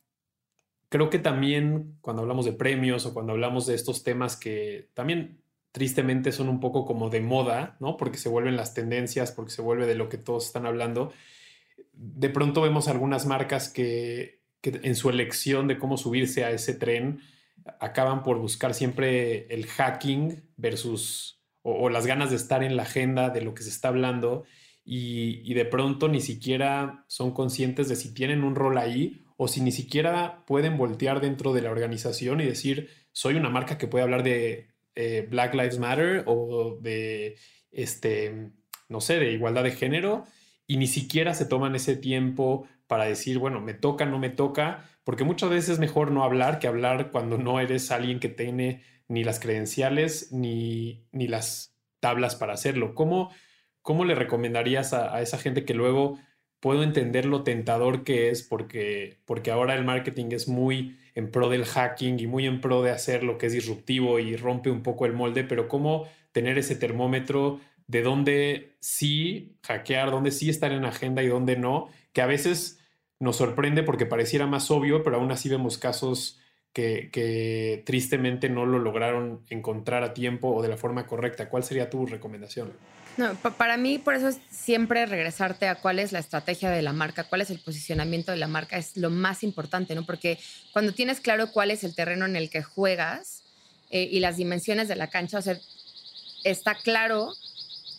[0.89, 5.41] creo que también cuando hablamos de premios o cuando hablamos de estos temas que también
[5.71, 7.95] tristemente son un poco como de moda, ¿no?
[7.97, 11.13] Porque se vuelven las tendencias, porque se vuelve de lo que todos están hablando.
[11.93, 17.21] De pronto vemos algunas marcas que, en su elección de cómo subirse a ese tren
[17.79, 23.29] acaban por buscar siempre el hacking versus o, las ganas de estar en la agenda
[23.29, 24.43] de lo que se está hablando
[24.83, 29.61] y, de pronto ni siquiera son conscientes de si tienen un rol ahí o si
[29.61, 34.03] ni siquiera pueden voltear dentro de la organización y decir, soy una marca que puede
[34.03, 37.37] hablar de eh, Black Lives Matter o de,
[37.71, 38.51] este,
[38.89, 40.25] no sé, de igualdad de género
[40.67, 44.89] y ni siquiera se toman ese tiempo para decir, bueno, me toca, no me toca,
[45.03, 48.83] porque muchas veces es mejor no hablar que hablar cuando no eres alguien que tiene
[49.11, 52.95] ni las credenciales ni, ni las tablas para hacerlo.
[52.95, 53.29] ¿Cómo,
[53.81, 56.17] cómo le recomendarías a, esa gente que luego
[56.61, 61.49] puedo entender lo tentador que es porque, porque ahora el marketing es muy en pro
[61.49, 64.81] del hacking y muy en pro de hacer lo que es disruptivo y rompe un
[64.81, 70.71] poco el molde, pero cómo tener ese termómetro de dónde sí hackear, dónde sí estar
[70.71, 72.79] en agenda y dónde no, que a veces
[73.19, 76.40] nos sorprende porque pareciera más obvio, pero aún así vemos casos
[76.73, 81.49] que, que tristemente no lo lograron encontrar a tiempo o de la forma correcta.
[81.49, 82.71] ¿Cuál sería tu recomendación?
[83.17, 86.93] No, para mí, por eso es siempre regresarte a cuál es la estrategia de la
[86.93, 90.05] marca, cuál es el posicionamiento de la marca, es lo más importante, ¿no?
[90.05, 90.39] Porque
[90.71, 93.43] cuando tienes claro cuál es el terreno en el que juegas
[93.89, 95.57] eh, y las dimensiones de la cancha, o sea,
[96.45, 97.33] está claro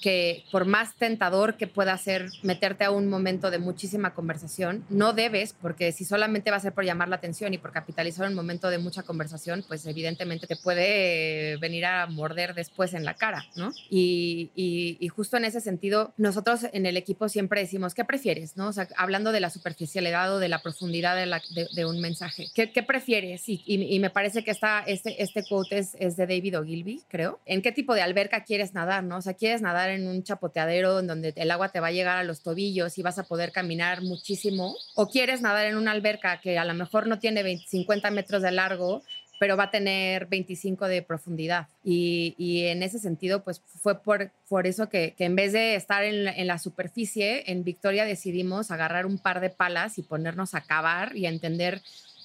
[0.02, 5.14] que por más tentador que pueda ser meterte a un momento de muchísima conversación, no
[5.14, 8.34] debes, porque si solamente va a ser por llamar la atención y por capitalizar un
[8.34, 13.46] momento de mucha conversación, pues evidentemente te puede venir a morder después en la cara,
[13.56, 13.72] ¿no?
[13.88, 18.56] Y, y, justo en ese sentido, nosotros en el equipo siempre decimos, ¿qué prefieres?
[18.56, 18.70] ¿no?
[18.70, 23.48] O hablando de la superficialidad o de la profundidad de, un mensaje, ¿qué, prefieres?
[23.48, 27.40] Y, y, me parece que esta, este, este quote es, es de David Ogilvy, creo.
[27.46, 29.04] ¿En qué tipo de alberca quieres nadar?
[29.04, 29.18] ¿no?
[29.18, 32.18] O sea, ¿quieres nadar en un chapoteadero en donde el agua te va a llegar
[32.18, 36.40] a los tobillos y vas a poder caminar muchísimo, o quieres nadar en una alberca
[36.40, 39.02] que a lo mejor no tiene 50 metros de largo,
[39.42, 41.66] pero va a tener 25 de profundidad.
[41.83, 46.28] Y, en ese sentido, pues fue por, por eso que, en vez de estar en
[46.28, 51.16] en la, superficie, en Victoria decidimos agarrar un par de palas y ponernos a cavar
[51.16, 51.83] y a entender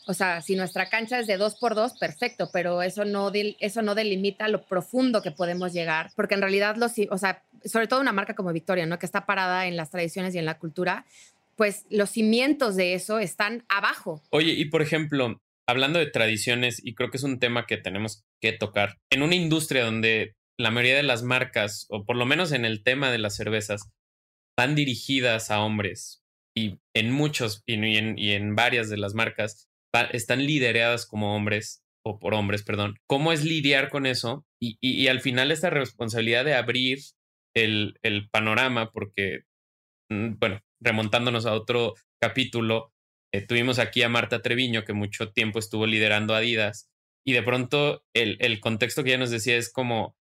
[0.07, 3.81] o sea, si nuestra cancha es de dos por dos, perfecto, pero eso no, eso
[3.81, 7.99] no delimita lo profundo que podemos llegar, porque en realidad, los, o sea, sobre todo
[7.99, 8.99] una marca como Victoria, ¿no?
[8.99, 11.05] Que está parada en las tradiciones y en la cultura,
[11.57, 14.21] pues los cimientos de eso están abajo.
[14.29, 18.23] Oye, y por ejemplo, hablando de tradiciones, y creo que es un tema que tenemos
[18.41, 22.53] que tocar, en una industria donde la mayoría de las marcas, o por lo menos
[22.53, 23.89] en el tema de las cervezas,
[24.57, 26.23] van dirigidas a hombres,
[26.55, 29.67] y en muchos, y en, y en varias de las marcas,
[30.01, 32.95] están lideradas como hombres o por hombres, perdón.
[33.07, 34.45] ¿Cómo es lidiar con eso?
[34.61, 36.99] Y, y, al final esta responsabilidad de abrir
[37.55, 39.41] el, el panorama, porque,
[40.09, 42.93] mm, bueno, remontándonos a otro capítulo,
[43.33, 46.89] eh, tuvimos aquí a Marta Treviño, que mucho tiempo estuvo liderando Adidas,
[47.25, 50.15] y de pronto el, el contexto que ella nos decía es como,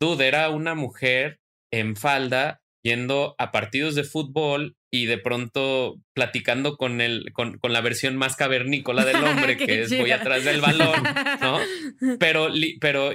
[0.00, 1.40] dude, era una mujer
[1.72, 7.72] en falda yendo a partidos de fútbol y de pronto platicando con, el, con, con
[7.72, 11.02] la versión más cavernícola del hombre, que es voy atrás del balón,
[11.40, 11.58] ¿no?
[12.20, 12.48] Pero,
[12.80, 13.12] pero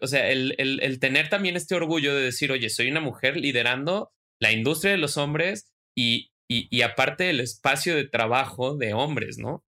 [0.00, 3.36] o sea, el, el, el, tener también este orgullo de decir, oye, soy una mujer
[3.36, 8.94] liderando la industria de los hombres y, y, y aparte el espacio de trabajo de
[8.94, 9.64] hombres, ¿no?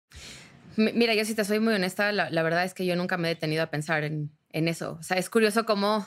[0.75, 3.29] Mira, yo si te soy muy honesta, la, la, verdad es que yo nunca me
[3.29, 4.97] he detenido a pensar en, en eso.
[4.99, 6.05] O sea, es curioso cómo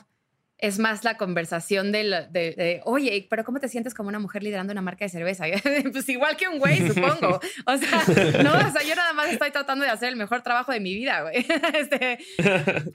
[0.61, 4.71] es más la conversación de, de, oye, pero ¿cómo te sientes como una mujer liderando
[4.71, 5.45] una marca de cerveza?
[5.91, 7.39] pues igual que un güey, supongo.
[7.65, 8.03] O sea,
[8.43, 10.93] no, o sea, yo nada más estoy tratando de hacer el mejor trabajo de mi
[10.93, 11.45] vida, güey.
[11.73, 12.19] Este,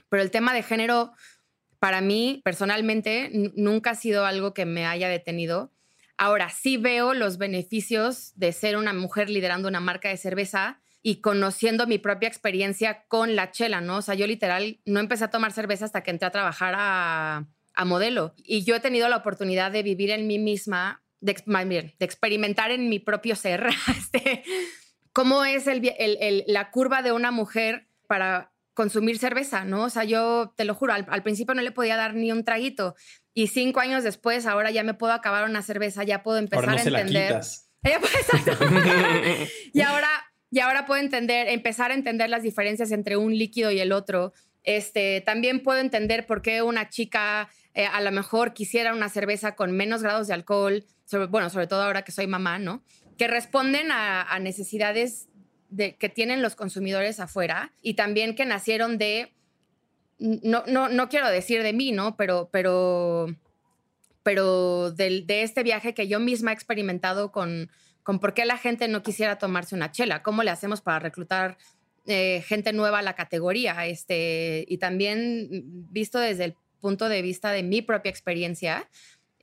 [0.09, 1.11] pero el tema de género,
[1.79, 5.73] para mí, personalmente, nunca ha sido algo que me haya detenido.
[6.17, 11.21] Ahora, sí veo los beneficios de ser una mujer liderando una marca de cerveza y
[11.21, 13.97] conociendo mi propia experiencia con la chela, ¿no?
[13.97, 17.47] O sea, yo literal no empecé a tomar cerveza hasta que entré a trabajar a,
[17.77, 18.33] a modelo.
[18.37, 22.89] Y yo he tenido la oportunidad de vivir en mí misma, de, de experimentar en
[22.89, 24.43] mi propio ser, este,
[25.13, 29.83] cómo es el, el, la curva de una mujer para consumir cerveza, ¿no?
[29.83, 32.95] O sea, yo te lo juro, al, principio no le podía dar ni un traguito
[33.33, 36.81] y cinco años después, ahora ya me puedo acabar una cerveza, ya puedo empezar a
[36.81, 37.41] entender.
[39.73, 40.09] y ahora,
[40.49, 44.33] y ahora puedo entender, empezar a entender las diferencias entre un líquido y el otro.
[44.63, 49.55] Este, también puedo entender por qué una chica eh, a lo mejor quisiera una cerveza
[49.55, 52.81] con menos grados de alcohol, sobre, bueno, sobre todo ahora que soy mamá, ¿no?
[53.19, 55.27] Que responden a, necesidades
[55.69, 59.31] de, que tienen los consumidores afuera y también que nacieron de
[60.17, 62.17] no, no, no quiero decir de mí, ¿no?
[62.17, 63.27] Pero, pero,
[64.23, 67.69] pero de, de este viaje que yo misma he experimentado con,
[68.01, 71.59] con por qué la gente no quisiera tomarse una chela, cómo le hacemos para reclutar
[72.07, 75.47] eh, gente nueva a la categoría, este, y también
[75.91, 78.89] visto desde el punto de vista de mi propia experiencia,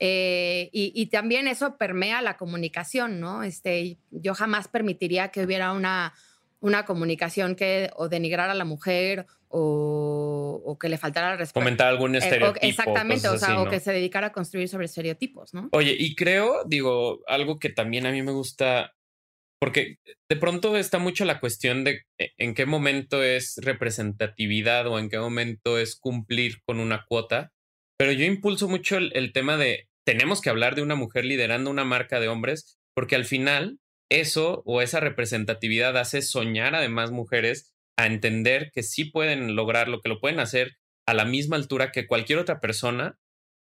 [0.01, 3.45] eh, y, también eso permea la comunicación, ¿no?
[3.45, 6.13] Este, yo jamás permitiría que hubiera una,
[6.61, 11.61] una comunicación que o denigrara a la mujer o, que le faltara respeto.
[11.61, 12.67] Comentar algún eh, estereotipo.
[12.67, 15.69] exactamente, o sea, o que se dedicara a construir sobre estereotipos, ¿no?
[15.71, 18.95] Oye, y creo, digo, algo que también a mí me gusta,
[19.65, 19.97] porque
[20.29, 25.09] de pronto está mucho la cuestión de eh, en qué momento es representatividad o en
[25.09, 27.51] qué momento es cumplir con una cuota,
[27.97, 31.87] pero yo impulso mucho el tema de tenemos que hablar de una mujer liderando una
[31.87, 33.79] marca de hombres, porque al final
[34.11, 39.89] eso o esa representatividad hace soñar a demás mujeres a entender que sí pueden lograr
[39.89, 43.19] lo que lo pueden hacer a la misma altura que cualquier otra persona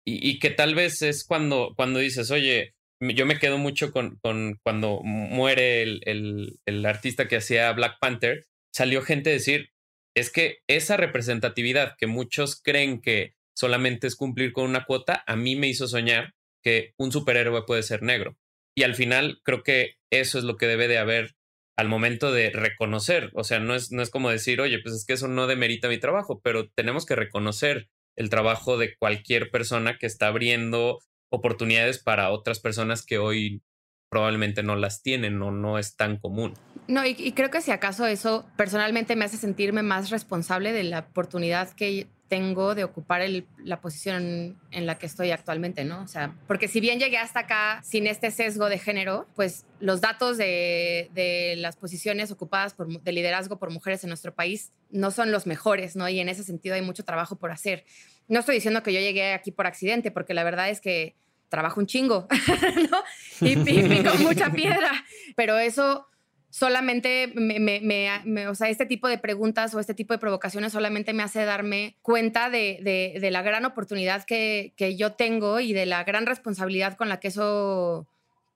[0.04, 4.58] y, que tal vez es cuando, cuando dices, oye, yo me quedo mucho con, con
[4.62, 9.70] cuando muere el, el, el, artista que hacía Black Panther, salió gente a decir,
[10.16, 15.36] es que esa representatividad que muchos creen que solamente es cumplir con una cuota, a
[15.36, 18.36] mí me hizo soñar que un superhéroe puede ser negro.
[18.76, 21.36] Y al final creo que eso es lo que debe de haber
[21.76, 23.30] al momento de reconocer.
[23.34, 25.88] O sea, no es, no es como decir, oye, pues es que eso no demerita
[25.88, 31.00] mi trabajo, pero tenemos que reconocer el trabajo de cualquier persona que está abriendo
[31.34, 33.62] oportunidades para otras personas que hoy
[34.08, 36.54] probablemente no las tienen o no es tan común.
[36.86, 40.84] No, y, y, creo que si acaso eso personalmente me hace sentirme más responsable de
[40.84, 43.22] la oportunidad que tengo de ocupar
[43.58, 46.02] la posición en la que estoy actualmente, ¿no?
[46.02, 50.00] O sea, porque si bien llegué hasta acá sin este sesgo de género, pues los
[50.00, 55.10] datos de, de las posiciones ocupadas por, de liderazgo por mujeres en nuestro país no
[55.10, 56.08] son los mejores, ¿no?
[56.08, 57.84] Y en ese sentido hay mucho trabajo por hacer.
[58.26, 61.14] No estoy diciendo que yo llegué aquí por accidente, porque la verdad es que
[61.48, 62.26] trabajo un chingo,
[62.90, 63.46] ¿no?
[63.46, 64.90] Y, pico mucha piedra,
[65.36, 66.06] pero eso
[66.54, 71.24] solamente me, o sea, este tipo de preguntas o este tipo de provocaciones solamente me
[71.24, 76.96] hace darme cuenta de, la gran oportunidad que, yo tengo y de la gran responsabilidad
[76.96, 78.06] con la que eso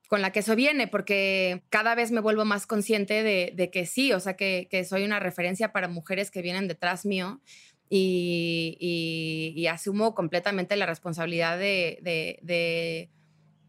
[0.06, 4.12] con la que eso viene, porque cada vez me vuelvo más consciente de, que sí,
[4.12, 7.40] o sea, que, soy una referencia para mujeres que vienen detrás mío
[7.90, 12.00] y, asumo completamente la responsabilidad de,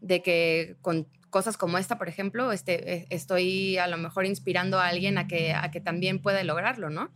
[0.00, 4.78] de que con cosas como esta, por ejemplo, este, e, estoy a lo mejor inspirando
[4.78, 7.10] a alguien a que, a que también puede lograrlo, ¿no?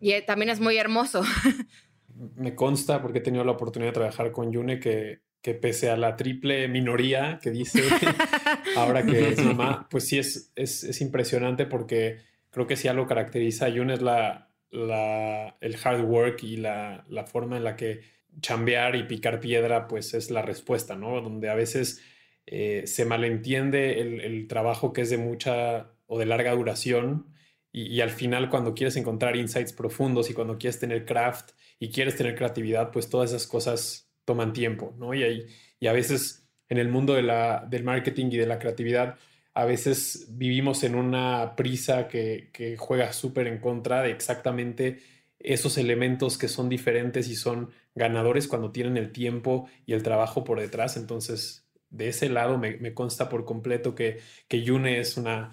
[0.00, 1.22] Y eh, también es muy hermoso.
[2.36, 5.96] Me consta, porque he tenido la oportunidad de trabajar con Yune, que, que pese a
[5.96, 7.82] la triple minoría que dice
[8.76, 12.18] ahora que es mamá, pues sí es, es, es, impresionante porque
[12.50, 17.04] creo que si algo caracteriza a Yune es la, la, el hard work y la,
[17.08, 18.00] la forma en la que
[18.40, 21.20] chambear y picar piedra, pues es la respuesta, ¿no?
[21.20, 22.02] Donde a veces
[22.46, 27.26] eh, se malentiende el, trabajo que es de mucha o de larga duración
[27.72, 32.16] y, al final cuando quieres encontrar insights profundos y cuando quieres tener craft y quieres
[32.16, 35.14] tener creatividad, pues todas esas cosas toman tiempo, ¿no?
[35.14, 35.46] Y,
[35.78, 39.16] y a veces en el mundo de la, del marketing y de la creatividad,
[39.54, 45.00] a veces vivimos en una prisa que, juega súper en contra de exactamente
[45.38, 50.44] esos elementos que son diferentes y son ganadores cuando tienen el tiempo y el trabajo
[50.44, 50.96] por detrás.
[50.96, 55.50] Entonces, de ese lado me, consta por completo que, que Yune es una,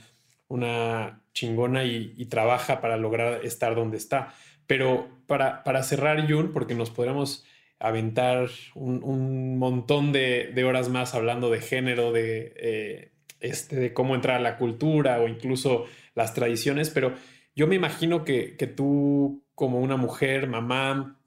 [0.48, 4.34] una chingona y, trabaja para lograr estar donde está.
[4.68, 7.46] Pero para, para cerrar, Yun, porque nos podremos
[7.80, 14.38] aventar un, montón de, horas más hablando de género, de, eh, este, de cómo entrar
[14.38, 15.86] a la cultura o incluso
[16.16, 17.14] las tradiciones, pero
[17.56, 21.20] yo me imagino que, que tú como una mujer, mamá,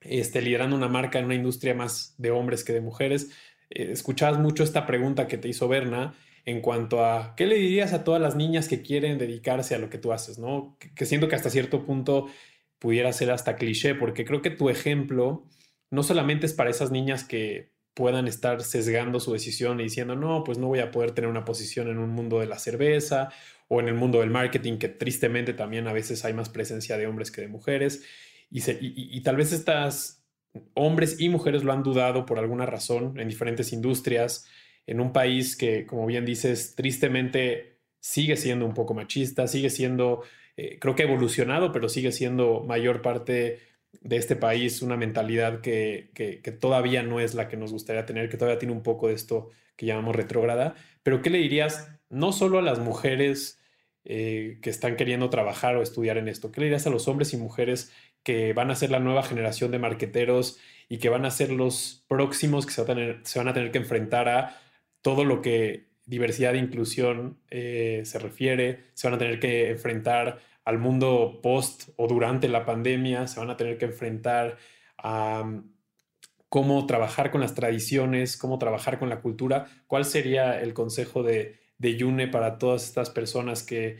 [0.00, 3.30] este, liderando una marca en una industria más de hombres que de mujeres,
[3.70, 7.92] eh, escuchabas mucho esta pregunta que te hizo Berna en cuanto a qué le dirías
[7.92, 10.76] a todas las niñas que quieren dedicarse a lo que tú haces, ¿no?
[10.94, 12.28] Que, siento que hasta cierto punto
[12.78, 15.46] pudiera ser hasta cliché, porque creo que tu ejemplo
[15.90, 20.42] no solamente es para esas niñas que puedan estar sesgando su decisión y diciendo, no,
[20.44, 23.30] pues no voy a poder tener una posición en un mundo de la cerveza
[23.68, 27.06] o en el mundo del marketing, que tristemente también a veces hay más presencia de
[27.06, 28.04] hombres que de mujeres.
[28.50, 30.24] Y, tal vez estas
[30.74, 34.46] hombres y mujeres lo han dudado por alguna razón en diferentes industrias,
[34.86, 40.22] en un país que, como bien dices, tristemente sigue siendo un poco machista, sigue siendo,
[40.56, 43.60] eh, creo que evolucionado, pero sigue siendo mayor parte
[44.04, 46.10] de este país una mentalidad que,
[46.60, 49.50] todavía no es la que nos gustaría tener, que todavía tiene un poco de esto
[49.76, 50.74] que llamamos retrógrada.
[51.02, 53.58] Pero ¿qué le dirías no solo a las mujeres
[54.04, 56.52] eh, que están queriendo trabajar o estudiar en esto?
[56.52, 57.92] ¿Qué le dirías a los hombres y mujeres
[58.22, 62.04] que van a ser la nueva generación de marqueteros y que van a ser los
[62.06, 64.60] próximos que se, van a tener que enfrentar a
[65.00, 70.40] todo lo que diversidad e inclusión eh, se refiere, se van a tener que enfrentar
[70.64, 74.56] al mundo post o durante la pandemia, se van a tener que enfrentar
[74.98, 75.72] a mm,
[76.48, 79.66] cómo trabajar con las tradiciones, cómo trabajar con la cultura.
[79.86, 83.98] ¿Cuál sería el consejo de, de Yune para todas estas personas que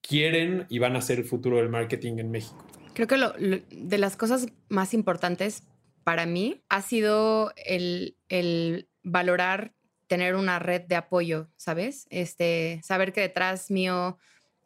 [0.00, 2.64] quieren y van a ser el futuro del marketing en México?
[2.94, 5.64] Creo que de las cosas más importantes
[6.04, 9.74] para mí ha sido el, el valorar
[10.06, 12.06] tener una red de apoyo, ¿sabes?
[12.10, 14.18] Este, saber que detrás mío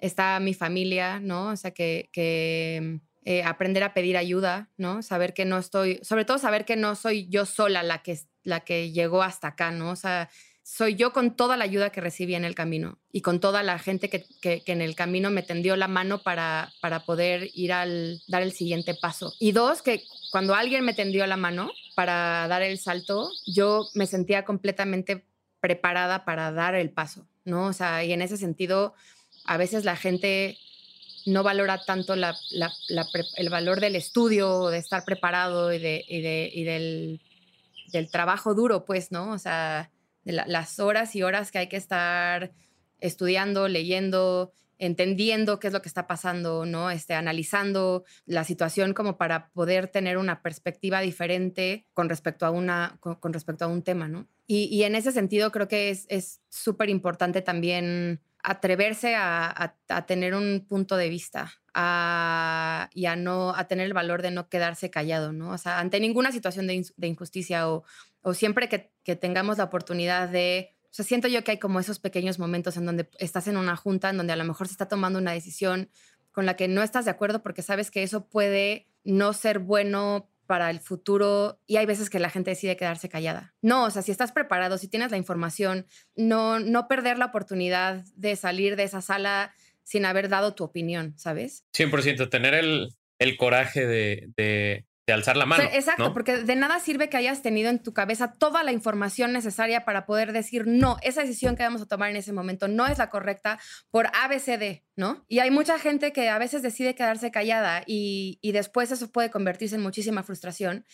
[0.03, 1.49] está mi familia, ¿no?
[1.51, 5.01] O sea, que, que eh, aprender a pedir ayuda, ¿no?
[5.03, 8.61] Saber que no estoy, sobre todo saber que no soy yo sola la que, la
[8.61, 9.91] que llegó hasta acá, ¿no?
[9.91, 10.29] O sea,
[10.65, 13.79] soy yo con toda la ayuda que recibí en el camino y con toda la
[13.79, 18.21] gente que, que, en el camino me tendió la mano para, para poder ir al
[18.27, 19.33] dar el siguiente paso.
[19.39, 24.07] Y dos, que cuando alguien me tendió la mano para dar el salto, yo me
[24.07, 25.25] sentía completamente
[25.61, 27.67] preparada para dar el paso, ¿no?
[27.67, 28.95] O sea, y en ese sentido,
[29.45, 30.59] a veces la gente
[31.27, 36.65] no valora tanto el valor del estudio, de estar preparado y, de, y, de, y
[36.65, 39.33] del, trabajo duro, pues, ¿no?
[39.33, 39.91] O sea,
[40.25, 42.53] las horas y horas que hay que estar
[43.01, 46.91] estudiando, leyendo, entendiendo qué es lo que está pasando, ¿no?
[46.91, 52.97] Este, analizando la situación como para poder tener una perspectiva diferente con respecto a, una,
[53.01, 54.27] con, respecto a un tema, ¿no?
[54.47, 59.77] Y, en ese sentido creo que es súper importante también atreverse a,
[60.07, 64.91] tener un punto de vista y a, no, a tener el valor de no quedarse
[64.91, 65.51] callado, ¿no?
[65.51, 67.85] O sea, ante ninguna situación de, injusticia o,
[68.23, 71.81] o siempre que, que, tengamos la oportunidad de o sea, siento yo que hay como
[71.81, 74.73] esos pequeños momentos en donde estás en una junta, en donde a lo mejor se
[74.73, 75.89] está tomando una decisión
[76.33, 80.31] con la que no estás de acuerdo porque sabes que eso puede no ser bueno
[80.47, 83.55] para el futuro y hay veces que la gente decide quedarse callada.
[83.63, 85.87] No, o sea, si estás preparado, si tienes la información,
[86.17, 91.15] no, no perder la oportunidad de salir de esa sala sin haber dado tu opinión,
[91.17, 91.65] ¿sabes?
[91.75, 95.65] 100%, tener el, el coraje de, de alzar la mano.
[95.73, 99.85] exacto, porque de nada sirve que hayas tenido en tu cabeza toda la información necesaria
[99.85, 102.99] para poder decir, no, esa decisión que vamos a tomar en ese momento no es
[102.99, 103.59] la correcta
[103.91, 105.25] por ABCD, ¿no?
[105.29, 109.77] Y hay mucha gente que a veces decide quedarse callada y, después eso puede convertirse
[109.77, 110.85] en muchísima frustración.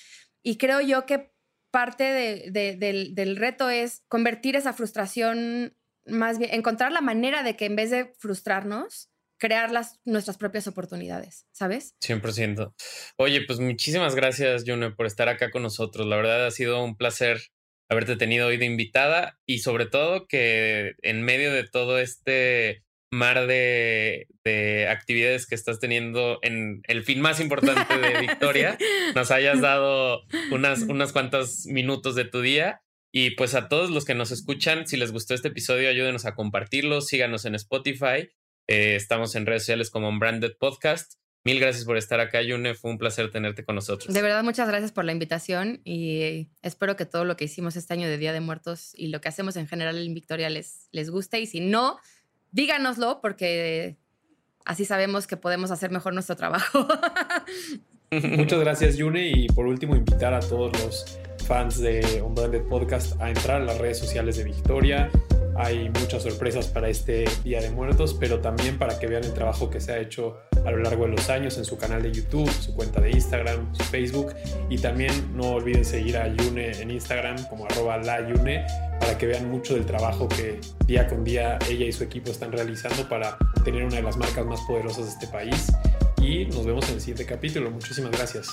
[0.43, 1.33] Y creo yo que
[1.71, 2.05] parte
[2.51, 5.75] del, del reto es convertir esa frustración
[6.09, 10.67] más bien, encontrar la manera de que en vez de frustrarnos, crear las, nuestras propias
[10.67, 11.95] oportunidades, ¿sabes?
[12.05, 12.75] 100%.
[13.17, 16.07] Oye, pues muchísimas gracias, Juno, por estar acá con nosotros.
[16.07, 17.41] La verdad ha sido un placer
[17.91, 23.47] haberte tenido hoy de invitada y sobre todo que en medio de todo este mar
[23.47, 24.27] de,
[24.91, 28.77] actividades que estás teniendo en el fin más importante de Victoria,
[29.15, 32.83] nos hayas dado unas, unas cuantas minutos de tu día.
[33.11, 36.35] Y pues a todos los que nos escuchan, si les gustó este episodio, ayúdenos a
[36.35, 38.29] compartirlo, síganos en Spotify
[38.69, 41.15] eh, estamos en redes sociales como Branded Podcast.
[41.45, 42.75] Mil gracias por estar acá, Yune.
[42.75, 44.13] Fue un placer tenerte con nosotros.
[44.13, 47.95] De verdad, muchas gracias por la invitación y espero que todo lo que hicimos este
[47.95, 51.09] año de Día de Muertos y lo que hacemos en general en Victoria les, les
[51.09, 51.41] guste.
[51.41, 51.99] Y si no,
[52.53, 53.97] díganoslo porque
[54.67, 56.87] así sabemos que podemos hacer mejor nuestro trabajo.
[58.11, 59.29] Muchas gracias, Yune.
[59.29, 63.79] Y por último, invitar a todos los fans de Unbranded Podcast a entrar a las
[63.79, 65.11] redes sociales de Victoria
[65.59, 69.69] hay muchas sorpresas para este Día de Muertos, pero también para que vean el trabajo
[69.69, 72.49] que se ha hecho a lo largo de los años en su canal de YouTube,
[72.49, 74.35] su cuenta de Instagram, su Facebook.
[74.71, 78.65] Y también no olviden seguir a Yune en Instagram como arroba la Yune
[79.01, 82.53] para que vean mucho del trabajo que día con día ella y su equipo están
[82.53, 85.73] realizando para tener una de las marcas más poderosas de este país.
[86.21, 87.71] Y nos vemos en el siguiente capítulo.
[87.71, 88.49] Muchísimas gracias.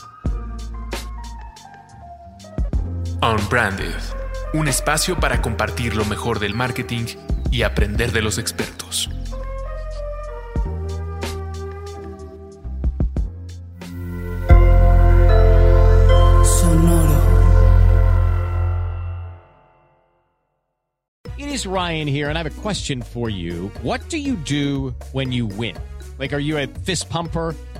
[3.21, 4.24] Unbranded
[4.55, 7.05] un espacio para compartir lo mejor del marketing
[7.51, 9.09] y aprender de los expertos.
[16.43, 17.21] Sonoro.
[21.37, 23.69] It is Ryan here and I have a question for you.
[23.83, 25.75] What do you do when you win?
[26.17, 27.55] Like are you a fist pumper?